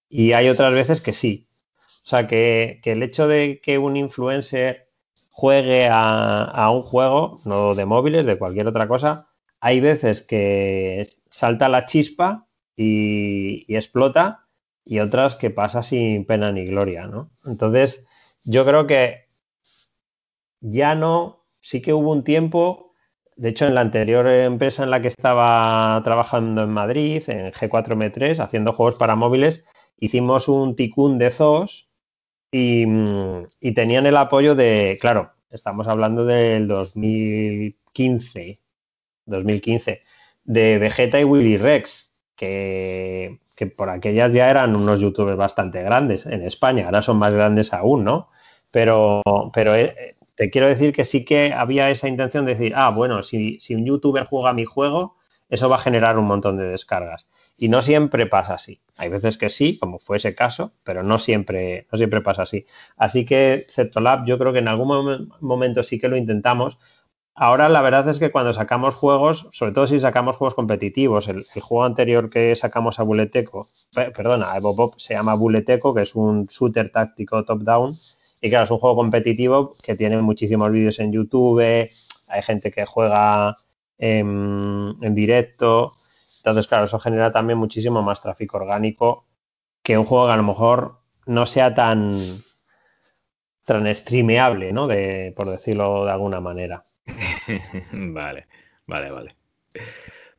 [0.10, 1.48] Y hay otras veces que sí.
[1.76, 4.92] O sea, que, el hecho de que un influencer
[5.32, 9.28] juegue a, un juego, no de móviles, de cualquier otra cosa,
[9.60, 14.46] hay veces que salta la chispa y, y explota
[14.86, 17.32] y otras que pasa sin pena ni gloria, ¿no?
[17.46, 18.06] Entonces,
[18.46, 19.26] yo creo que
[20.62, 22.94] ya no, sí que hubo un tiempo,
[23.36, 28.40] de hecho en la anterior empresa en la que estaba trabajando en Madrid, en G4M3,
[28.40, 29.66] haciendo juegos para móviles,
[29.98, 31.90] hicimos un ticún de ZOS
[32.52, 32.86] y,
[33.60, 38.60] y tenían el apoyo de, claro, estamos hablando del 2015,
[39.26, 40.00] 2015,
[40.44, 42.09] de Vegeta y Willy Rex,
[42.40, 43.38] que,
[43.76, 48.06] por aquellas ya eran unos youtubers bastante grandes en España, ahora son más grandes aún,
[48.06, 48.30] ¿no?
[48.72, 49.22] Pero,
[49.54, 53.24] pero eh, te quiero decir que sí que había esa intención de decir, ah, bueno,
[53.24, 55.18] si, si un youtuber juega mi juego,
[55.50, 57.28] eso va a generar un montón de descargas.
[57.58, 58.80] Y no siempre pasa así.
[58.98, 62.66] Hay veces que sí, como fue ese caso, pero no siempre, no siempre pasa así.
[62.96, 66.78] Así que Ceptolab yo creo que en algún momento sí que lo intentamos,
[67.36, 71.44] Ahora la verdad es que cuando sacamos juegos, sobre todo si sacamos juegos competitivos, el,
[71.62, 76.48] juego anterior que sacamos a Buleteco, perdona, a Evo se llama Buleteco, que es un
[76.48, 77.94] shooter táctico top-down,
[78.42, 82.86] Y claro, es un juego competitivo que tiene muchísimos vídeos en YouTube, hay gente que
[82.86, 83.56] juega
[83.98, 85.92] en, en directo.
[86.40, 89.26] Entonces, claro, eso genera también muchísimo más tráfico orgánico
[89.84, 92.12] que un juego que a lo mejor no sea tan,
[93.66, 94.88] tan streameable, ¿no?
[94.88, 96.84] De, por decirlo de alguna manera.
[98.14, 98.48] vale,
[98.88, 99.36] vale, vale.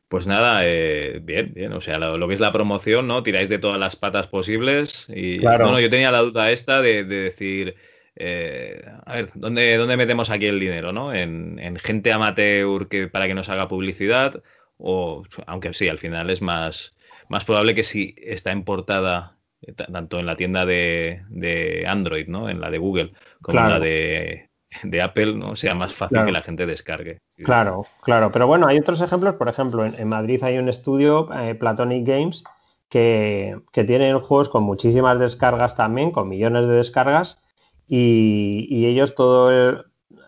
[0.07, 1.71] Pues nada, eh, bien, bien.
[1.73, 3.23] O sea, lo, que es la promoción, ¿no?
[3.23, 5.07] Tiráis de todas las patas posibles.
[5.09, 5.63] Y Claro.
[5.63, 7.75] bueno, yo tenía la duda esta de, de decir,
[8.15, 11.13] eh, a ver, ¿dónde, dónde metemos aquí el dinero, ¿no?
[11.13, 14.43] En, en gente amateur que, para que nos haga publicidad.
[14.77, 16.93] O, aunque sí, al final es más,
[17.29, 21.85] más probable que si está en portada, eh, ta- tanto en la tienda de, de
[21.87, 22.49] Android, ¿no?
[22.49, 24.49] En la de Google, como en la de,
[24.83, 25.55] de Apple, ¿no?
[25.55, 26.25] Sea más fácil Claro.
[26.27, 27.19] que la gente descargue.
[27.29, 27.43] Sí.
[27.43, 28.29] Claro, claro.
[28.31, 29.35] Pero bueno, hay otros ejemplos.
[29.35, 32.43] Por ejemplo, en, en Madrid hay un estudio, eh, Platonic Games,
[32.89, 37.43] que, que tienen juegos con muchísimas descargas también, con millones de descargas,
[37.87, 39.83] y, y ellos todo el,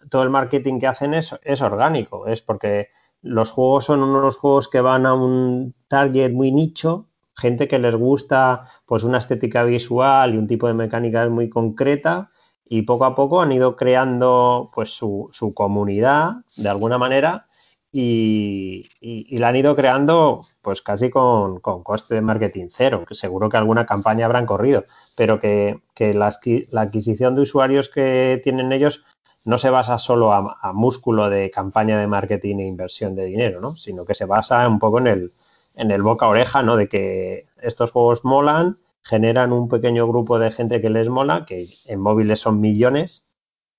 [0.09, 2.27] todo el marketing que hacen es, es orgánico.
[2.27, 2.89] Es porque
[3.21, 7.95] los juegos son unos juegos que van a un target muy nicho, gente que les
[7.95, 12.29] gusta pues una estética visual y un tipo de mecánica muy concreta
[12.65, 17.47] y poco a poco han ido creando pues su, su comunidad de alguna manera
[17.91, 18.89] y,
[19.37, 23.57] la han ido creando pues casi con, con coste de marketing cero, que seguro que
[23.57, 24.83] alguna campaña habrán corrido,
[25.15, 26.35] pero que, que la,
[26.71, 29.05] la adquisición de usuarios que tienen ellos
[29.45, 33.71] no se basa solo a, músculo de campaña de marketing e inversión de dinero, ¿no?
[33.71, 35.31] sino que se basa un poco en el,
[35.75, 36.77] en el boca oreja, ¿no?
[36.77, 41.65] de que estos juegos molan, generan un pequeño grupo de gente que les mola, que
[41.87, 43.27] en móviles son millones,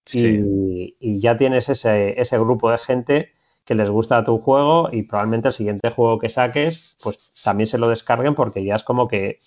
[0.07, 0.18] Sí.
[0.20, 3.33] y, y ya tienes ese, ese grupo de gente
[3.64, 7.79] que les gusta tu juego y probablemente el siguiente juego que saques, pues también se
[7.79, 9.39] lo descarguen porque ya es como que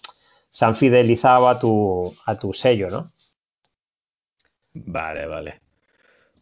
[0.49, 3.05] se han fidelizado a tu, a tu sello, ¿no?
[4.73, 5.61] Vale, vale.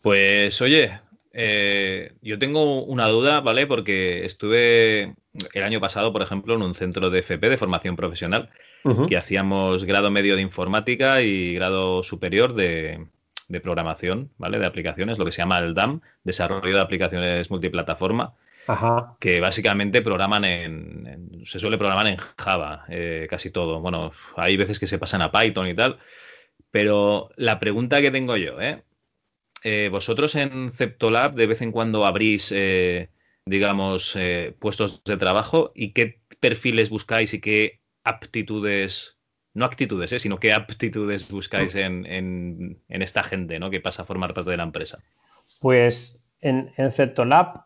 [0.02, 1.00] Pues oye,
[1.34, 3.68] eh, yo tengo una duda, ¿vale?
[3.68, 5.16] Porque estuve
[5.54, 8.50] el año pasado, por ejemplo, en un centro de FP, de formación profesional,
[9.08, 13.08] Que hacíamos grado medio de informática y grado superior de,
[13.48, 14.60] de programación, ¿vale?
[14.60, 18.36] De aplicaciones, lo que se llama el DAM, Desarrollo de Aplicaciones Multiplataforma,
[18.68, 19.16] Ajá.
[19.20, 23.80] que básicamente programan en, en- se suele programar en Java, eh, casi todo.
[23.80, 25.98] Bueno, hay veces que se pasan a Python y tal,
[26.72, 28.84] pero la pregunta que tengo yo, ¿eh?
[29.64, 33.10] Eh, vosotros en Ceptolab de vez en cuando abrís, eh,
[33.48, 34.16] digamos,
[34.60, 39.18] puestos de trabajo y qué perfiles buscáis y qué aptitudes,
[39.54, 43.70] no actitudes, eh, sino qué aptitudes buscáis en, en- en esta gente, ¿no?
[43.70, 45.04] Que pasa a formar parte de la empresa.
[45.62, 47.66] Pues en, en Ceptolab,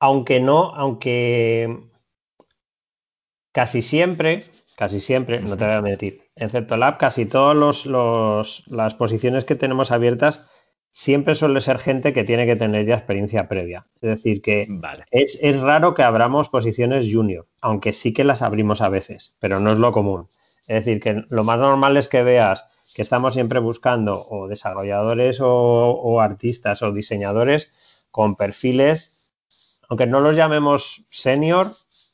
[0.00, 1.78] aunque no, aunque
[3.52, 4.42] casi siempre,
[4.76, 9.44] casi siempre, no te voy a mentir, en Ceptolab casi todas los, los- las posiciones
[9.44, 10.63] que tenemos abiertas
[10.94, 13.84] siempre suele ser gente que tiene que tener ya experiencia previa.
[13.96, 15.04] Es decir, que Vale.
[15.10, 19.58] es, es raro que abramos posiciones junior, aunque sí que las abrimos a veces, pero
[19.58, 20.28] no es lo común.
[20.68, 22.64] Es decir, que lo más normal es que veas
[22.94, 29.32] que estamos siempre buscando o desarrolladores o, o artistas o diseñadores con perfiles,
[29.88, 31.66] aunque no los llamemos senior,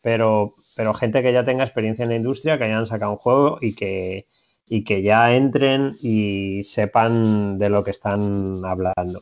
[0.02, 3.58] pero, pero gente que ya tenga experiencia en la industria, que hayan sacado un juego
[3.60, 4.26] y que,
[4.70, 9.18] y que ya entren y sepan de lo que están hablando.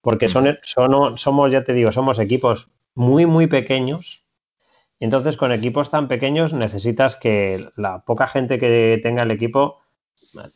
[0.00, 4.24] Porque son, son, somos, ya te digo, somos equipos muy, muy pequeños.
[4.98, 9.78] Y entonces, con equipos tan pequeños, necesitas que la poca gente que tenga el equipo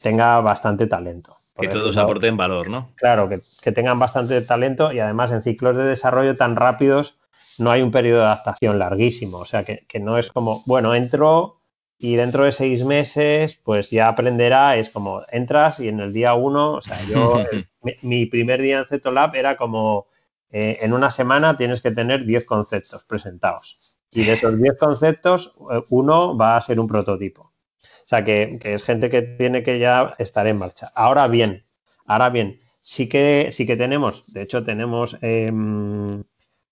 [0.02, 1.32] tenga bastante talento.
[1.56, 2.02] Que todos decirlo.
[2.02, 2.90] aporten valor, ¿no?
[2.96, 7.20] Claro, que, que tengan bastante talento y además en ciclos de desarrollo tan rápidos
[7.60, 9.38] no hay un periodo de adaptación larguísimo.
[9.38, 11.61] O sea, que, que no es como, bueno, entro
[12.02, 14.76] y dentro de seis meses, pues ya aprenderá.
[14.76, 17.44] Es como entras y en el día uno, o sea, yo,
[17.82, 20.06] mi, mi primer día en Zetolab era como
[20.50, 23.98] eh, en una semana tienes que tener 10 conceptos presentados.
[24.10, 27.42] Y de esos 10 conceptos, eh, uno va a ser un prototipo.
[27.42, 30.88] O sea, que, que es gente que tiene que ya estar en marcha.
[30.94, 31.64] Ahora bien,
[32.04, 36.22] ahora bien, sí que, sí que tenemos, de hecho tenemos em,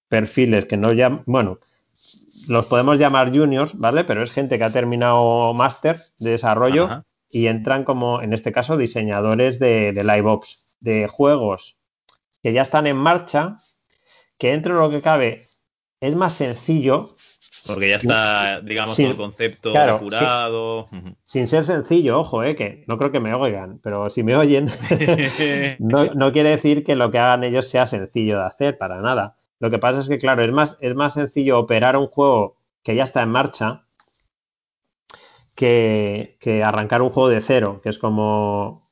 [0.08, 1.60] perfiles que no llaman, bueno,
[2.48, 4.04] los podemos llamar juniors, ¿vale?
[4.04, 7.04] Pero es gente que ha terminado máster de desarrollo Ajá.
[7.30, 11.78] y entran como, en este caso, diseñadores de, de live ops, de juegos
[12.42, 13.56] que ya están en marcha,
[14.38, 15.42] que dentro de lo que cabe
[16.00, 17.04] es más sencillo,
[17.66, 20.78] Porque ya está, digamos, todo el concepto claro, depurado.
[20.84, 21.14] Ujú.
[21.24, 24.70] sin ser sencillo, ojo, eh, que no creo que me oigan, pero si me oyen,
[25.78, 29.36] no, no quiere decir que lo que hagan ellos sea sencillo de hacer, para nada.
[29.60, 32.94] Lo que pasa es que, claro, es más, es más sencillo operar un juego que
[32.96, 33.86] ya está en marcha
[35.54, 38.82] que, que arrancar un juego de cero, que es como,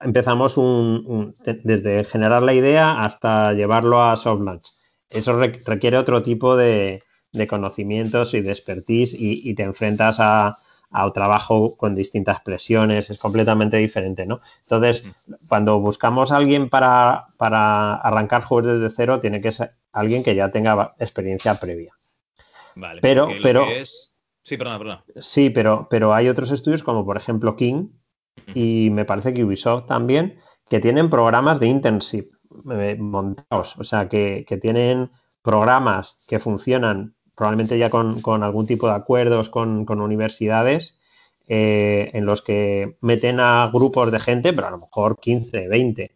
[0.00, 1.34] empezamos un,
[1.64, 4.68] desde generar la idea hasta llevarlo a soft launch.
[5.10, 7.02] Eso requiere otro tipo de,
[7.48, 10.54] conocimientos y de expertise y, te enfrentas a,
[10.90, 14.40] un trabajo con distintas presiones, es completamente diferente, ¿no?
[14.62, 15.04] Entonces,
[15.48, 20.34] cuando buscamos a alguien para, para arrancar juegos desde cero, tiene que ser alguien que
[20.34, 21.92] ya tenga experiencia previa.
[22.74, 23.66] Vale, pero, pero
[24.48, 25.04] Sí, perdona, perdona.
[25.16, 27.90] Sí, pero, pero hay otros estudios como por ejemplo King
[28.54, 30.38] y me parece que Ubisoft también,
[30.70, 32.30] que tienen programas de internship
[32.72, 35.10] eh, montados, o sea, que, tienen
[35.42, 40.98] programas que funcionan probablemente ya con, algún tipo de acuerdos con, universidades
[41.46, 46.10] eh, en los que meten a grupos de gente, pero a lo mejor 15, 20,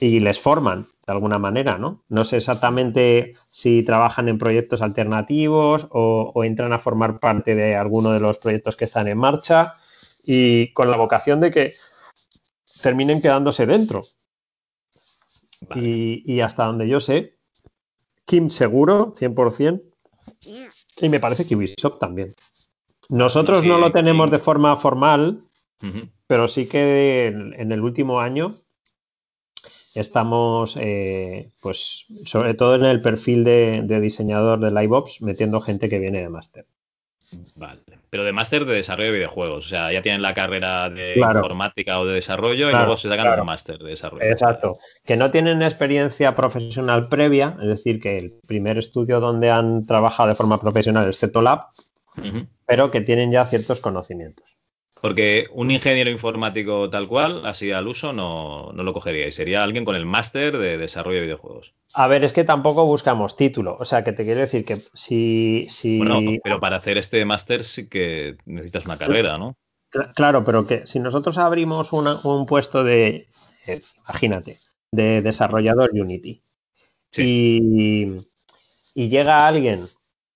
[0.00, 2.02] y les forman de alguna manera, ¿no?
[2.08, 8.10] No sé exactamente si trabajan en proyectos alternativos o, entran a formar parte de alguno
[8.10, 9.74] de los proyectos que están en marcha
[10.24, 11.70] y con la vocación de que
[12.82, 14.00] terminen quedándose dentro.
[15.76, 17.34] Y, hasta donde yo sé,
[18.24, 19.91] Kim seguro, 100%,
[21.00, 22.28] y me parece que Ubisoft también.
[23.08, 25.40] Nosotros no lo tenemos de forma formal,
[26.26, 28.52] pero sí que en el último año
[29.94, 35.98] estamos, eh, pues, sobre todo en el perfil de, diseñador de LiveOps, metiendo gente que
[35.98, 36.66] viene de máster.
[37.56, 41.14] Vale, pero de máster de desarrollo de videojuegos, o sea, ya tienen la carrera de
[41.16, 44.24] informática o de desarrollo y luego se sacan un máster de desarrollo.
[44.24, 49.86] Exacto, que no tienen experiencia profesional previa, es decir, que el primer estudio donde han
[49.86, 51.66] trabajado de forma profesional es Cetolab,
[52.66, 54.58] pero que tienen ya ciertos conocimientos.
[55.02, 59.26] Porque un ingeniero informático tal cual, así al uso, no, no lo cogería.
[59.26, 61.74] Y sería alguien con el máster de desarrollo de videojuegos.
[61.94, 63.76] A ver, es que tampoco buscamos título.
[63.80, 65.66] O sea, que te quiero decir que si.
[65.68, 65.98] si...
[65.98, 69.56] Bueno, pero para hacer este máster sí que necesitas una carrera, ¿no?
[70.14, 73.26] Claro, pero que si nosotros abrimos un puesto de.
[73.66, 74.56] Eh, imagínate,
[74.92, 76.40] de desarrollador Unity.
[77.16, 78.06] Y,
[78.94, 79.80] y, llega alguien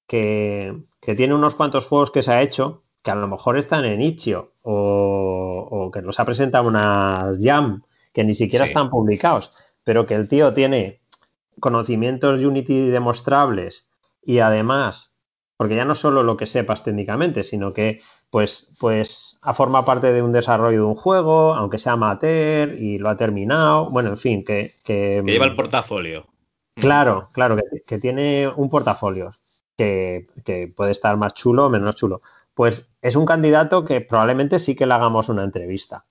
[0.09, 3.85] que, que tiene unos cuantos juegos que se ha hecho que a lo mejor están
[3.85, 7.83] en Itch.io o, que nos ha presentado unas Jam
[8.13, 11.03] que ni siquiera están publicados, pero que el tío tiene
[11.61, 13.89] conocimientos Unity demostrables
[14.25, 15.15] y además,
[15.57, 18.01] porque ya no solo lo que sepas técnicamente, sino que
[18.31, 22.99] pues, pues ha formado parte de un desarrollo de un juego, aunque sea amateur y
[22.99, 24.69] lo ha terminado, bueno, en fin, que...
[24.85, 26.27] Que, lleva el portafolio.
[26.75, 29.31] Claro, claro, que, tiene un portafolio
[29.77, 32.21] que, que, puede estar más chulo o menos chulo
[32.57, 36.07] pues es un candidato que probablemente sí que le hagamos una entrevista.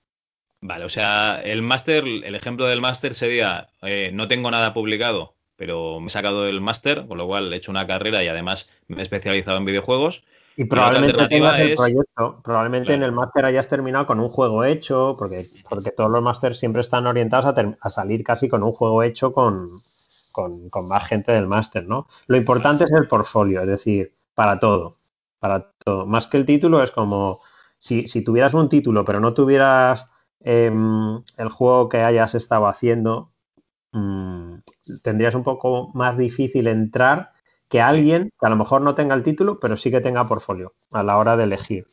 [0.60, 5.34] Vale, o sea, el máster, el ejemplo del máster sería, eh, no tengo nada publicado,
[5.56, 8.70] pero me he sacado del máster, con lo cual he hecho una carrera y además
[8.86, 10.24] me he especializado en videojuegos.
[10.56, 15.16] Y probablemente tengas el proyecto, probablemente en el máster hayas terminado con un juego hecho,
[15.18, 19.32] porque, porque todos los másters siempre están orientados a, salir casi con un juego hecho
[19.32, 19.68] con,
[20.32, 22.06] con más gente del máster, ¿no?
[22.28, 24.94] Lo importante es el portfolio, es decir, para todo
[25.38, 26.06] para todo.
[26.06, 27.38] Más que el título, es como
[27.78, 30.10] si, tuvieras un título, pero no tuvieras
[30.40, 33.32] em, el juego que hayas estado haciendo,
[33.92, 34.56] mm,
[35.02, 37.32] tendrías un poco más difícil entrar
[37.68, 40.74] que alguien que a lo mejor no tenga el título, pero sí que tenga portfolio
[40.92, 41.86] a la hora de elegir.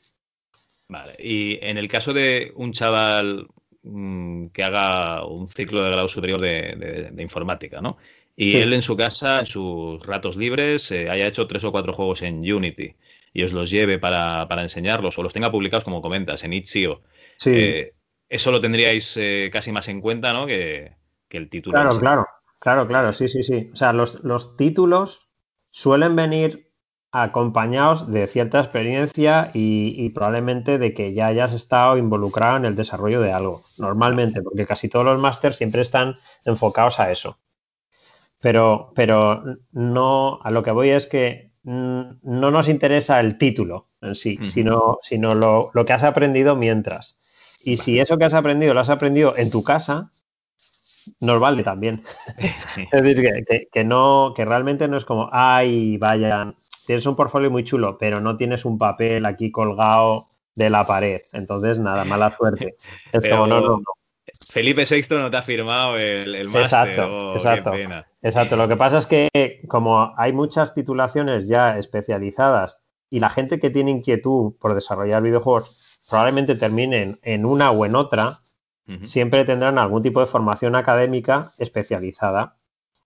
[0.87, 3.47] Vale, y en el caso de un chaval
[3.83, 7.97] mm, que haga un ciclo de grado superior de, informática, ¿no?
[8.35, 11.93] Y él en su casa, en sus ratos libres, eh, haya hecho tres o cuatro
[11.93, 12.95] juegos en Unity
[13.33, 17.01] y os los lleve para, enseñarlos o los tenga publicados, como comentas, en Itch.io.
[17.37, 17.51] Sí.
[17.53, 17.93] Eh,
[18.29, 20.45] eso lo tendríais eh, casi más en cuenta, ¿no?
[20.45, 20.95] Que,
[21.29, 21.73] el título.
[21.73, 22.27] Claro, claro,
[22.59, 23.71] claro, claro, sí, sí, sí.
[23.73, 25.31] O sea, los, los títulos
[25.71, 26.71] suelen venir
[27.11, 33.21] acompañados de cierta experiencia y, probablemente de que ya hayas estado involucrado en el desarrollo
[33.21, 37.39] de algo, normalmente, porque casi todos los másters siempre están enfocados a eso.
[38.41, 44.15] Pero, pero no, a lo que voy es que no nos interesa el título en
[44.15, 47.17] sí, sino, sino lo, que has aprendido mientras.
[47.63, 50.11] Y si eso que has aprendido lo has aprendido en tu casa,
[51.21, 52.03] nos vale también.
[52.91, 56.53] es decir, que, no, que realmente no es como, ay, vaya,
[56.85, 61.21] tienes un portfolio muy chulo, pero no tienes un papel aquí colgado de la pared.
[61.31, 62.75] Entonces, nada, mala suerte.
[63.11, 64.02] Es como, no, no, no.
[64.51, 67.73] Felipe VI no te ha firmado el, el Exacto, oh, exacto.
[68.21, 68.55] Exacto.
[68.55, 73.69] Lo que pasa es que como hay muchas titulaciones ya especializadas y la gente que
[73.69, 78.33] tiene inquietud por desarrollar videojuegos probablemente terminen en una o en otra,
[79.03, 82.57] siempre tendrán algún tipo de formación académica especializada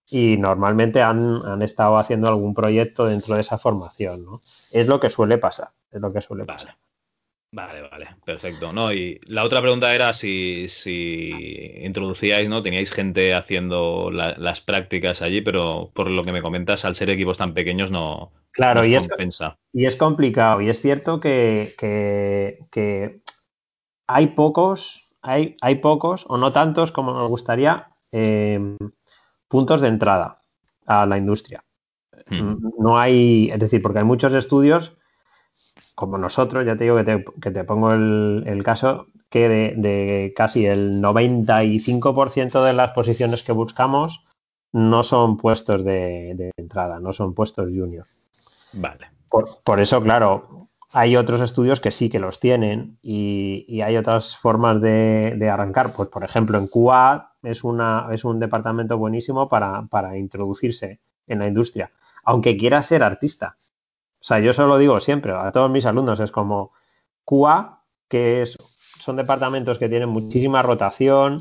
[0.10, 4.40] y normalmente han, estado haciendo algún proyecto dentro de esa formación, ¿no?
[4.72, 6.78] Es lo que suele pasar, es lo que suele pasar.
[7.58, 8.72] Vale, vale, perfecto.
[8.72, 11.32] No, y la otra pregunta era si, si
[11.82, 12.62] introducíais, ¿no?
[12.62, 17.40] Teníais gente haciendo las prácticas allí, pero por lo que me comentas, al ser equipos
[17.40, 19.58] tan pequeños no, claro, y compensa.
[19.74, 20.62] Es, y es complicado.
[20.62, 23.22] Y es cierto que, que,
[24.06, 28.78] hay pocos, hay, hay, pocos, o no tantos como nos gustaría, eh,
[29.48, 30.44] puntos de entrada
[30.86, 31.64] a la industria.
[32.30, 32.58] Hmm.
[32.78, 34.96] No hay, es decir, porque hay muchos estudios
[35.96, 36.98] como nosotros, ya te digo
[37.42, 44.24] que te, pongo el, caso, que de, casi el 95% de las posiciones que buscamos
[44.74, 48.06] no son puestos de, entrada, no son puestos junior.
[48.74, 49.08] Vale.
[49.64, 54.82] Por, eso, claro, hay otros estudios que sí que los tienen y, hay otras formas
[54.82, 55.88] de, arrancar.
[55.96, 61.40] Pues, por ejemplo, en QA es, una, es un departamento buenísimo para, para introducirse en
[61.40, 61.92] la industria,
[62.24, 63.58] aunque quiera ser artista.
[64.28, 66.74] O sea, yo solo digo siempre a todos mis alumnos, es como
[67.24, 71.40] QA, que es, son departamentos que tienen muchísima rotación,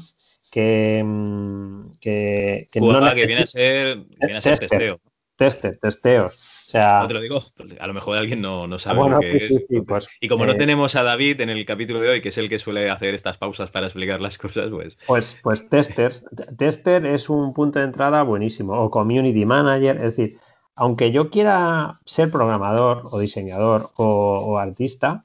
[0.52, 5.00] que, mm, que, que no que viene a ser, viene a ser testeo.
[5.34, 6.32] Tester, testeos.
[6.32, 7.42] O sea, no te lo digo,
[7.80, 9.64] a lo mejor alguien no, no sabe lo que es.
[9.84, 12.38] Pues, y como no eh, tenemos a David en el capítulo de hoy, que es
[12.38, 14.96] el que suele hacer estas pausas para explicar las cosas, pues.
[15.08, 16.12] Pues, pues tester.
[16.56, 18.74] tester es un punto de entrada buenísimo.
[18.74, 19.96] O community manager.
[19.96, 20.38] Es decir,
[20.76, 25.22] aunque yo quiera ser programador o diseñador o, artista,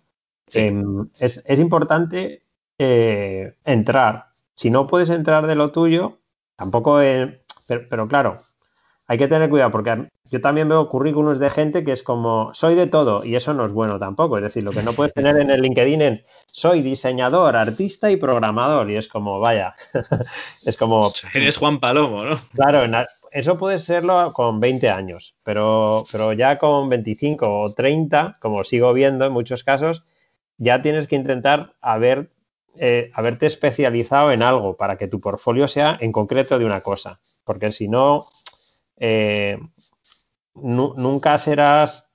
[0.54, 2.44] em, es, importante
[2.78, 4.28] eh, entrar.
[4.56, 6.20] Si no puedes entrar de lo tuyo,
[6.56, 7.00] tampoco...
[7.90, 8.38] pero, claro,
[9.12, 12.76] hay que tener cuidado porque yo también veo currículums de gente que es como soy
[12.76, 14.38] de todo y eso no es bueno tampoco.
[14.38, 18.16] Es decir, lo que no puedes tener en el LinkedIn es soy diseñador, artista y
[18.16, 19.76] programador y es como, vaya,
[20.66, 21.12] es como...
[21.34, 22.40] Eres Juan Palomo, ¿no?
[22.54, 22.84] Claro,
[23.34, 28.94] eso puede serlo con 20 años, pero, pero ya con 25 o 30, como sigo
[28.94, 30.04] viendo en muchos casos,
[30.58, 32.32] ya tienes que intentar haber,
[32.78, 37.20] eh, haberte especializado en algo para que tu portfolio sea en concreto de una cosa,
[37.44, 38.24] porque si no
[39.02, 39.58] eh,
[40.54, 42.08] nunca serás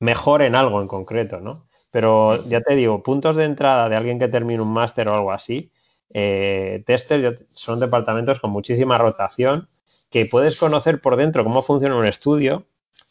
[0.00, 1.68] mejor en algo en concreto, ¿no?
[1.92, 5.30] Pero ya te digo, puntos de entrada de alguien que termine un máster o algo
[5.30, 5.70] así,
[6.12, 9.68] eh, testers son departamentos con muchísima rotación
[10.10, 12.66] que puedes conocer por dentro cómo funciona un estudio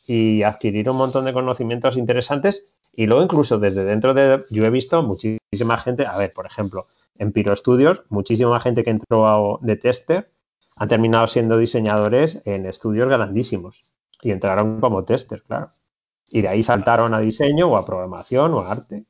[0.06, 4.70] y adquirir un montón de conocimientos interesantes y luego incluso desde dentro de yo he
[4.70, 6.84] visto muchísima gente, a ver, por ejemplo,
[7.18, 10.33] en Piro Studios, muchísima gente que entró de tester
[10.78, 15.68] han terminado siendo diseñadores en estudios grandísimos y entraron como tester, claro.
[16.30, 19.06] Y de ahí saltaron a diseño o a programación o a arte.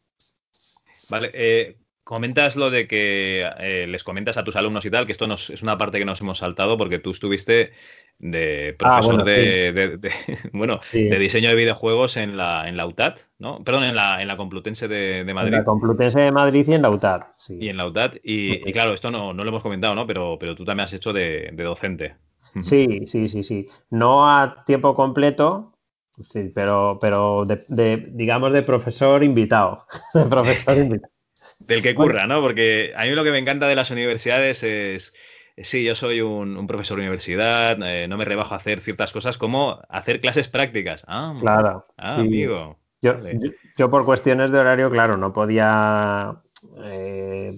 [1.09, 5.13] Vale, eh, comentas lo de que eh, les comentas a tus alumnos y tal, que
[5.13, 7.71] esto es una parte que nos hemos saltado porque tú estuviste
[8.19, 9.99] de ah, profesor de,
[10.53, 13.63] bueno, de diseño de videojuegos en la, en la UTAD, ¿no?
[13.63, 15.53] Perdón, en la, en la Complutense de, Madrid.
[15.53, 17.57] En la Complutense de Madrid y en la UTAD, sí.
[17.59, 18.13] Y en la UTAD.
[18.23, 20.07] Y, claro, esto no, lo hemos comentado, ¿no?
[20.07, 22.15] Pero, pero tú también has hecho de, docente.
[22.61, 23.65] Sí, sí, sí, sí.
[23.89, 25.73] No a tiempo completo,
[26.19, 29.85] sí, pero, pero de, digamos de profesor invitado.
[30.29, 31.11] profesor invitado.
[31.59, 32.41] Del que curra, ¿no?
[32.41, 35.13] Porque a mí lo que me encanta de las universidades es
[35.57, 39.37] sí, yo soy un, profesor de universidad, eh, no me rebajo a hacer ciertas cosas
[39.37, 41.03] como hacer clases prácticas.
[41.07, 41.85] Ah, claro.
[41.97, 42.77] Ah, amigo.
[43.01, 46.41] Yo, por cuestiones de horario, claro, no podía
[46.85, 47.51] eh,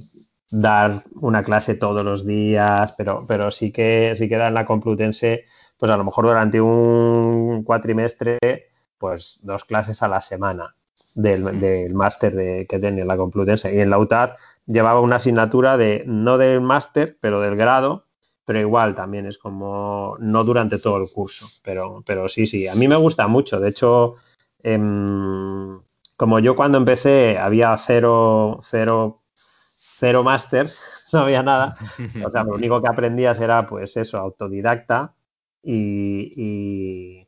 [0.52, 5.46] dar una clase todos los días, pero, pero sí que sí que en la Complutense,
[5.78, 8.40] pues a lo mejor durante un cuatrimestre,
[8.98, 10.76] pues dos clases a la semana
[11.14, 13.76] del, del máster que tenía la Complutense.
[13.76, 14.32] Y en la UTAD
[14.66, 18.06] llevaba una asignatura de, no del máster, pero del grado,
[18.46, 22.76] pero igual también es como, no durante todo el curso, pero, pero sí, sí, a
[22.76, 24.16] mí me gusta mucho, de hecho,
[24.64, 25.80] em,
[26.16, 30.82] como yo cuando empecé había cero, cero, cero másters,
[31.14, 31.76] no había nada,
[32.26, 35.14] o sea, lo único que aprendías era pues eso, autodidacta
[35.64, 37.26] y,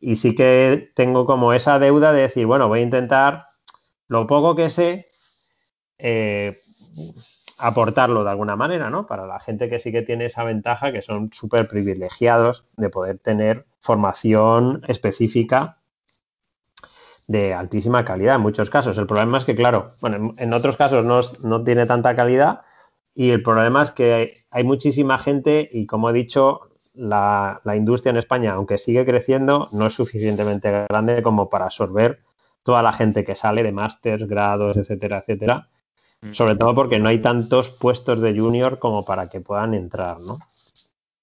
[0.00, 3.44] y sí que tengo como esa deuda de decir, bueno, voy a intentar
[4.08, 5.06] lo poco que sé,
[5.98, 6.54] eh,
[7.58, 9.06] aportarlo de alguna manera, ¿no?
[9.06, 13.18] Para la gente que sí que tiene esa ventaja, que son súper privilegiados de poder
[13.18, 15.76] tener formación específica
[17.26, 18.96] de altísima calidad en muchos casos.
[18.96, 21.04] El problema es que, claro, bueno, en otros casos
[21.44, 22.62] no, tiene tanta calidad
[23.14, 26.60] y el problema es que hay, muchísima gente y, como he dicho,
[26.94, 32.20] la, la industria en España, aunque sigue creciendo, no es suficientemente grande como para absorber
[32.62, 35.68] toda la gente que sale de másters, grados, etcétera, etcétera.
[36.32, 40.38] Sobre todo porque no hay tantos puestos de junior como para que puedan entrar, ¿no?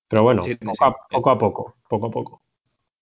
[0.08, 2.42] Pero bueno, poco, a, poco, poco a poco,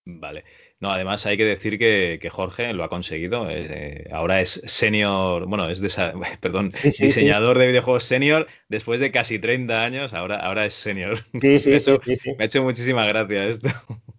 [0.05, 0.43] Vale.
[0.79, 3.47] No, además hay que decir que, Jorge lo ha conseguido.
[3.49, 5.79] Eh, ahora es senior, bueno, es
[6.41, 10.13] perdón, diseñador de videojuegos senior después de casi 30 años.
[10.13, 11.19] Ahora, ahora es senior.
[11.41, 11.91] Sí, sí, sí,
[12.37, 13.69] Me ha hecho muchísima gracia esto.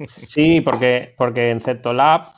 [0.07, 1.61] Sí, porque, porque en
[1.97, 2.29] Lab,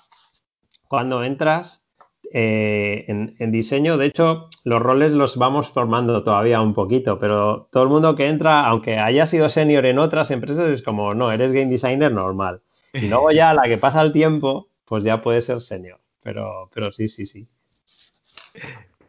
[0.89, 1.86] cuando entras
[2.33, 7.69] eh, en, en, diseño, de hecho, los roles los vamos formando todavía un poquito, pero
[7.71, 11.33] todo el mundo que entra, aunque haya sido senior en otras empresas, es como, no,
[11.33, 12.63] eres game designer normal.
[12.93, 16.01] Y luego ya la que pasa el tiempo, pues ya puede ser senior.
[16.23, 17.47] Pero, pero sí, sí, sí.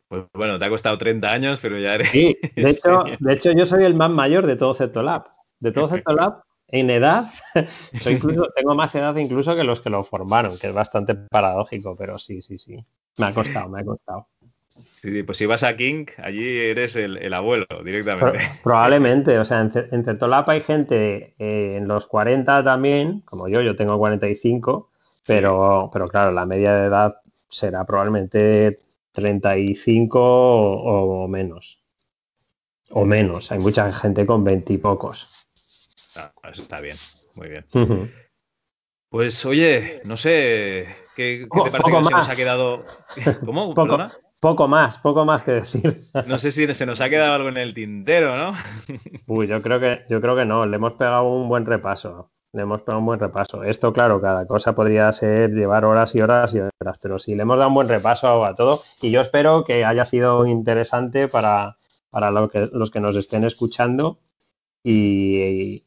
[0.07, 2.09] Pues bueno, te ha costado 30 años, pero ya eres.
[2.09, 5.25] Sí, de hecho, de hecho yo soy el más mayor de todo Lab.
[5.59, 7.25] De todo Lab, en edad,
[8.55, 12.41] tengo más edad incluso que los que lo formaron, que es bastante paradójico, pero sí,
[12.41, 12.77] sí, sí.
[13.17, 14.27] Me ha costado, me ha costado.
[14.69, 18.37] Sí, pues si vas a King, allí eres el, abuelo directamente.
[18.63, 23.61] probablemente, o sea, en, en Certolapa hay gente eh, en los 40 también, como yo,
[23.61, 24.91] yo tengo 45,
[25.25, 27.19] pero, pero claro, la media de edad
[27.49, 28.75] será probablemente
[29.13, 31.83] 35 o, menos.
[32.91, 35.47] O menos, hay mucha gente con 20 y pocos.
[36.15, 36.95] Ah, pues está bien,
[37.35, 38.13] muy bien.
[39.09, 40.87] Pues oye, no sé,
[41.17, 42.85] ¿qué, te parece que se nos ha quedado?
[43.45, 43.73] ¿Cómo?
[43.73, 43.97] Poco,
[44.39, 45.97] poco más, poco más que decir.
[46.27, 48.53] No sé si se nos ha quedado algo en el tintero, ¿no?
[49.27, 52.31] Uy, yo creo que, yo creo que no, le hemos pegado un buen repaso.
[52.53, 53.63] Le hemos pegado un buen repaso.
[53.63, 57.41] Esto, claro, cada cosa podría ser llevar horas y horas y horas, pero sí, le
[57.41, 61.75] hemos dado un buen repaso a todo y yo espero que haya sido interesante para,
[62.09, 64.19] para que, los que nos estén escuchando
[64.83, 65.83] y,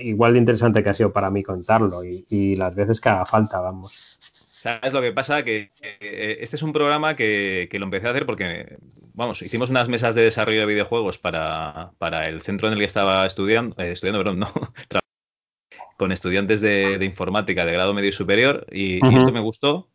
[0.00, 3.26] igual de interesante que ha sido para mí contarlo y, y las veces que haga
[3.26, 4.18] falta, vamos.
[4.64, 5.44] ¿Sabes lo que pasa?
[5.44, 8.78] Que eh, este es un programa que, lo empecé a hacer porque,
[9.12, 11.92] vamos, hicimos unas mesas de desarrollo de videojuegos para,
[12.26, 14.54] el centro en el que estaba estudiando, eh, estudiando, perdón, no,
[15.98, 19.90] con estudiantes de, informática de grado medio y superior y, esto me gustó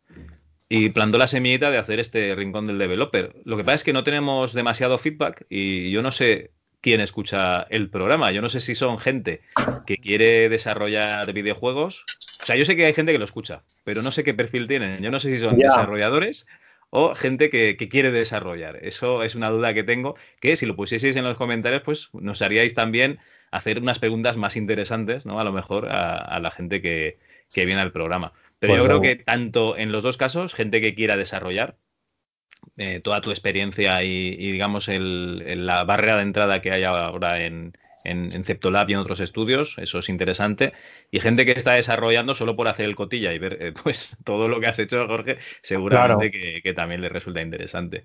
[0.68, 3.34] y plantó la semillita de hacer este rincón del developer.
[3.44, 7.62] Lo que pasa es que no tenemos demasiado feedback y yo no sé quién escucha
[7.70, 8.30] el programa.
[8.30, 9.40] Yo no sé si son gente
[9.84, 12.04] que quiere desarrollar videojuegos
[12.42, 14.66] o sea, yo sé que hay gente que lo escucha, pero no sé qué perfil
[14.66, 15.02] tienen.
[15.02, 16.46] Yo no sé si son desarrolladores
[16.90, 18.78] o gente que, quiere desarrollar.
[18.82, 22.42] Eso es una duda que tengo, que si lo pusieseis en los comentarios, pues nos
[22.42, 23.18] haríais también
[23.50, 25.40] hacer unas preguntas más interesantes, ¿no?
[25.40, 27.18] A lo mejor a, la gente que,
[27.54, 28.32] viene al programa.
[28.58, 31.76] Pero yo pues creo que tanto en los dos casos, gente que quiera desarrollar,
[32.76, 37.72] eh, toda tu experiencia y, digamos, la barrera de entrada que hay ahora en,
[38.04, 40.72] en, Ceptolab y en otros estudios, eso es interesante.
[41.10, 44.48] Y gente que está desarrollando solo por hacer el cotilla y ver eh, pues todo
[44.48, 48.04] lo que has hecho, Jorge, seguramente que, también le resulta interesante.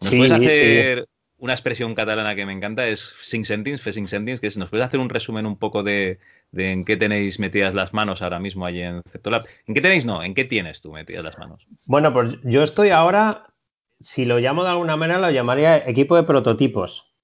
[0.00, 2.86] ¿Nos puedes hacer una expresión catalana que me encanta?
[2.86, 6.18] Es sing sentins, fe sentins, que es, ¿nos puedes hacer un resumen un poco de,
[6.52, 9.42] en qué tenéis metidas las manos ahora mismo allí en Ceptolab?
[9.66, 10.04] ¿En qué tenéis?
[10.04, 11.66] No, ¿en qué tienes tú metidas las manos?
[11.86, 13.46] Bueno, pues yo estoy ahora,
[14.00, 17.14] si lo llamo de alguna manera, lo llamaría equipo de prototipos.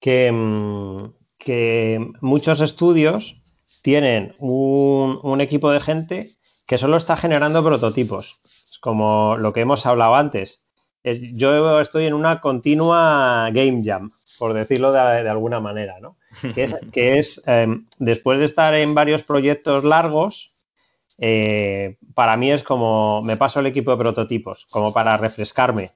[0.00, 3.42] Que, mm, que muchos estudios
[3.82, 6.28] tienen un, equipo de gente
[6.66, 8.40] que solo está generando prototipos,
[8.80, 10.62] como lo que hemos hablado antes.
[11.02, 16.16] Yo estoy en una continua game jam, por decirlo de, alguna manera, ¿no?
[16.92, 20.54] Que es, em, después de estar en varios proyectos largos,
[21.18, 25.90] eh, para mí es como me paso el equipo de prototipos, como para refrescarme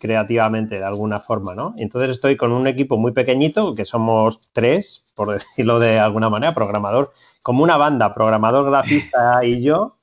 [0.00, 1.74] creativamente de alguna forma, ¿no?
[1.76, 6.52] Entonces estoy con un equipo muy pequeñito, que somos tres, por decirlo de alguna manera,
[6.54, 7.12] programador,
[7.42, 9.98] como una banda, programador, grafista y yo,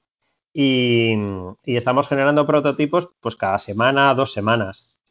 [0.53, 1.15] y,
[1.65, 5.01] estamos generando prototipos pues cada semana, dos semanas.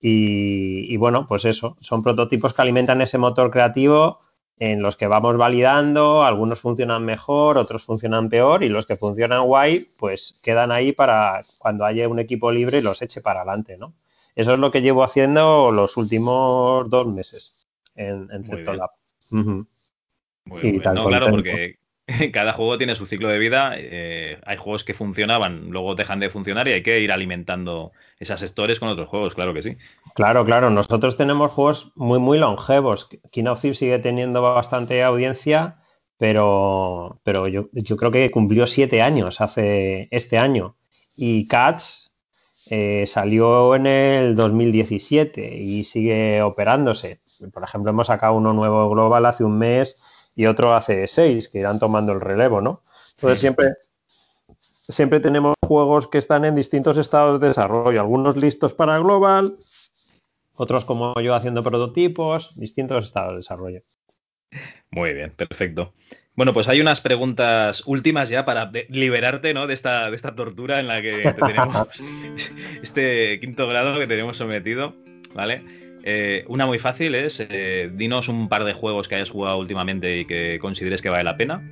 [0.00, 4.18] Y, y, bueno, pues eso, son prototipos que alimentan ese motor creativo
[4.58, 9.44] en los que vamos validando, algunos funcionan mejor, otros funcionan peor y los que funcionan
[9.44, 13.94] guay, pues quedan ahí para cuando haya un equipo libre los eche para adelante, ¿no?
[14.36, 18.90] Eso es lo que llevo haciendo los últimos dos meses en, en Lab.
[19.32, 21.78] No, claro, porque
[22.32, 23.72] cada juego tiene su ciclo de vida.
[23.76, 28.42] Eh, hay juegos que funcionaban, luego dejan de funcionar y hay que ir alimentando esas
[28.42, 29.76] stores con otros juegos, claro que sí.
[30.14, 30.68] Claro, claro.
[30.68, 33.08] Nosotros tenemos juegos muy, muy longevos.
[33.32, 35.78] King of Thieves sigue teniendo bastante audiencia,
[36.18, 40.76] pero, pero yo, yo creo que cumplió siete años hace este año.
[41.16, 42.05] Y Cats
[42.70, 47.20] eh, salió en el 2017 y sigue operándose.
[47.52, 51.58] Por ejemplo, hemos sacado uno nuevo global hace un mes y otro hace seis, que
[51.58, 52.82] irán tomando el relevo, ¿no?
[53.16, 53.74] Entonces siempre,
[54.60, 59.56] siempre tenemos juegos que están en distintos estados de desarrollo, algunos listos para global,
[60.54, 63.80] otros como yo haciendo prototipos, distintos estados de desarrollo.
[64.90, 65.92] Muy bien, perfecto.
[66.36, 69.66] Bueno, pues hay unas preguntas últimas ya para liberarte ¿no?
[69.66, 71.88] de, esta, de esta tortura en la que tenemos
[72.82, 74.94] este quinto grado que tenemos sometido,
[75.34, 75.62] ¿vale?
[76.04, 80.20] Eh, una muy fácil es, eh, dinos un par de juegos que hayas jugado últimamente
[80.20, 81.68] y que consideres que vale la pena.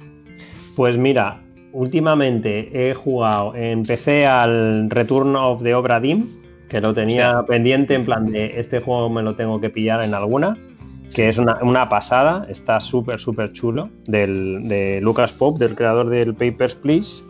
[0.76, 1.42] Pues mira,
[1.72, 6.26] últimamente he jugado, empecé al Return of the Obra Dinn,
[6.70, 10.14] que lo tenía pendiente en plan de este juego me lo tengo que pillar en
[10.14, 10.56] alguna
[11.14, 16.34] que es una, pasada, está súper, súper chulo, del, de Lucas Pop, del creador del
[16.34, 17.22] Papers, Please.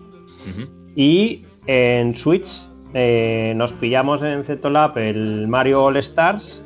[0.95, 6.65] Y en Switch eh, nos pillamos en Zetolab el Mario All Stars,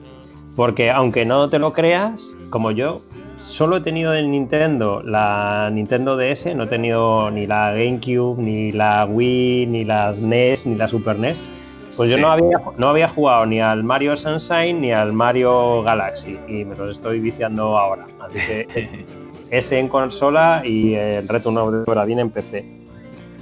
[0.57, 3.01] porque aunque no te lo creas, como yo,
[3.39, 8.73] solo he tenido en Nintendo la Nintendo DS, no he tenido ni la GameCube, ni
[8.73, 11.68] la Wii, ni la NES, ni la Super NES.
[11.99, 16.39] Pues yo no, había, no había jugado ni al Mario Sunshine ni al Mario Galaxy
[16.47, 18.07] y me los estoy viciando ahora.
[18.21, 19.05] Así que
[19.51, 22.65] ese en consola y el Return of the Obra en PC.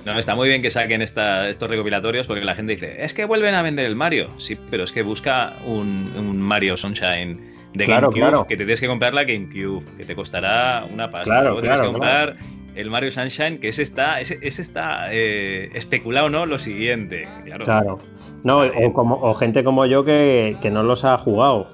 [0.06, 3.54] No, está muy bien que saquen estos recopilatorios porque la gente dice, es que vuelven
[3.54, 4.30] a vender el Mario.
[4.38, 9.12] Sí, pero es que busca un, Mario Sunshine de GameCube que te tienes que comprar
[9.12, 11.30] la GameCube, que te costará una pasta.
[11.30, 12.36] Claro, tienes que comprar
[12.74, 16.46] el Mario Sunshine, que ese está, ese, está eh, especulado, ¿no?
[16.46, 17.28] Lo siguiente.
[17.44, 17.98] Claro.
[18.46, 21.66] No, o, como, o gente como yo que, no los ha jugado.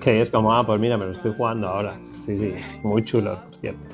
[0.00, 1.94] Que es como, ah, pues mira, me lo estoy jugando ahora.
[2.04, 2.54] Sí, sí,
[2.84, 3.88] muy chulo, por cierto.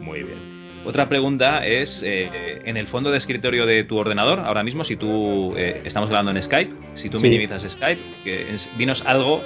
[0.00, 0.38] Muy bien.
[0.86, 4.94] Otra pregunta es, eh, en el fondo de escritorio de tu ordenador, ahora mismo, si
[4.94, 9.40] tú, eh, estamos hablando en Skype, si tú minimizas Skype, que dinos algo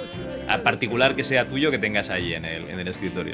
[0.47, 3.33] a particular que sea tuyo que tengas ahí en el, en el escritorio.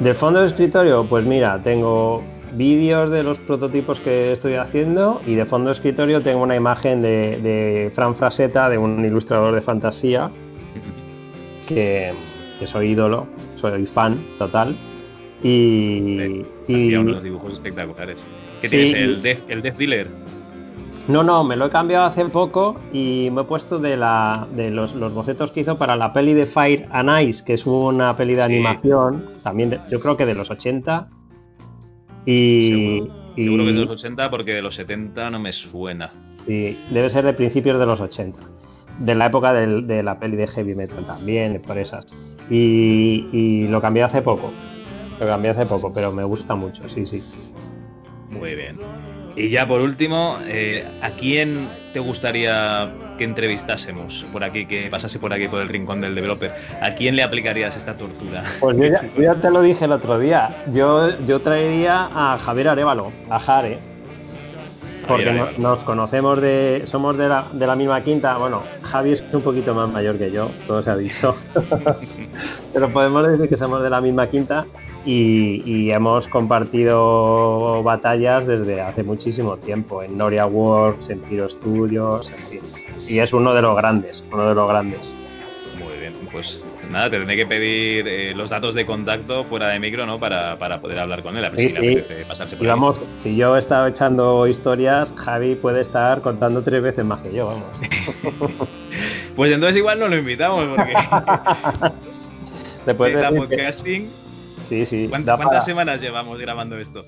[0.00, 2.22] De fondo de escritorio, pues mira, tengo
[2.56, 7.02] vídeos de los prototipos que estoy haciendo y de fondo de escritorio tengo una imagen
[7.02, 10.30] de, Fran Fraseta, de un ilustrador de fantasía,
[11.68, 12.10] que,
[12.64, 13.26] soy ídolo,
[13.56, 14.74] soy fan total.
[15.42, 18.24] Y, y unos dibujos espectaculares.
[18.62, 18.94] ¿Qué tienes?
[18.94, 20.08] ¿El Death, ¿El Death Dealer?
[21.06, 24.70] No, no, me lo he cambiado hace poco y me he puesto de, la, de
[24.70, 28.34] los, bocetos que hizo para la peli de Fire and Ice, que es una peli
[28.34, 31.08] de animación, también yo creo que de los 80.
[32.26, 33.02] Y,
[33.36, 36.08] seguro, que de los 80 porque de los 70 no me suena.
[36.46, 38.38] Sí, debe ser de principios de los 80.
[38.98, 42.38] De la época de la peli de Heavy Metal también, por esas.
[42.50, 44.52] Y, y lo cambié hace poco.
[45.18, 47.22] Lo cambié hace poco, pero me gusta mucho, sí, sí.
[48.30, 48.78] Muy bien.
[49.36, 55.18] Y ya por último, eh, ¿a quién te gustaría que entrevistásemos por aquí, que pasase
[55.18, 56.52] por aquí por el rincón del developer?
[56.80, 58.44] ¿A quién le aplicarías esta tortura?
[58.60, 58.84] Pues yo
[59.20, 60.50] ya, te lo dije el otro día.
[60.72, 63.78] Yo, yo traería a Javier Arevalo, a Jare.
[65.08, 66.82] Porque nos conocemos de.
[66.86, 68.38] Somos de la, de la misma quinta.
[68.38, 71.36] Bueno, Javi es un poquito más mayor que yo, todo se ha dicho.
[72.72, 74.64] Pero podemos decir que somos de la misma quinta
[75.04, 82.62] y, hemos compartido batallas desde hace muchísimo tiempo en Noria Works, en Tiro Studios, en
[82.62, 82.94] fin.
[83.08, 85.20] Y es uno de los grandes, uno de los grandes.
[85.78, 86.60] Muy bien, pues
[86.90, 90.18] nada, te tendré que pedir eh, los datos de contacto fuera de micro, ¿no?
[90.18, 93.56] Para, poder hablar con él, a ver si le apetece pasarse por Digamos, si yo
[93.56, 97.72] he estado echando historias, Javi puede estar contando tres veces más que yo, vamos.
[99.36, 100.94] pues entonces igual no lo invitamos, porque...
[102.86, 104.23] Después de podcasting
[104.64, 105.06] Sí, sí.
[105.08, 107.04] ¿Cuántas, semanas llevamos grabando esto?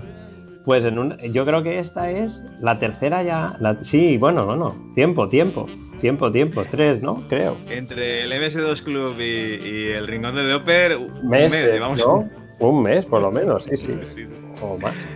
[0.64, 3.58] Pues en un, yo creo que esta es la tercera ya.
[3.82, 4.76] sí, bueno, bueno.
[4.94, 5.66] Tiempo, tiempo.
[6.00, 6.64] Tiempo, tiempo.
[6.70, 7.22] Tres, ¿no?
[7.28, 7.56] Creo.
[7.70, 12.02] Entre el MS2 Club y, el Rincón de Doper, un mes, llevamos.
[12.58, 14.24] Un mes, por lo menos, sí, sí.
[14.62, 15.06] O más.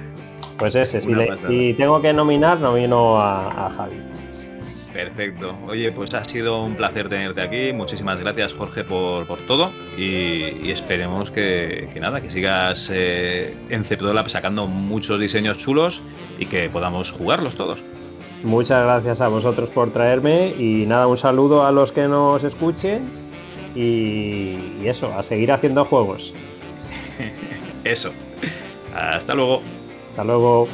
[0.59, 3.97] Pues ese, si, tengo que nominar, nomino a, a Javi.
[5.05, 5.57] Perfecto.
[5.67, 7.73] Oye, pues ha sido un placer tenerte aquí.
[7.73, 9.71] Muchísimas gracias, Jorge, por, todo.
[9.97, 16.03] Y, esperemos que, nada, que sigas eh, en Ceptolab sacando muchos diseños chulos
[16.39, 17.79] y que podamos jugarlos todos.
[18.45, 23.09] Muchas gracias a vosotros por traerme y nada, un saludo a los que nos escuchen
[23.75, 26.35] y eso, a seguir haciendo juegos.
[27.85, 28.13] eso.
[28.95, 29.63] Hasta luego.
[30.11, 30.69] Hasta luego.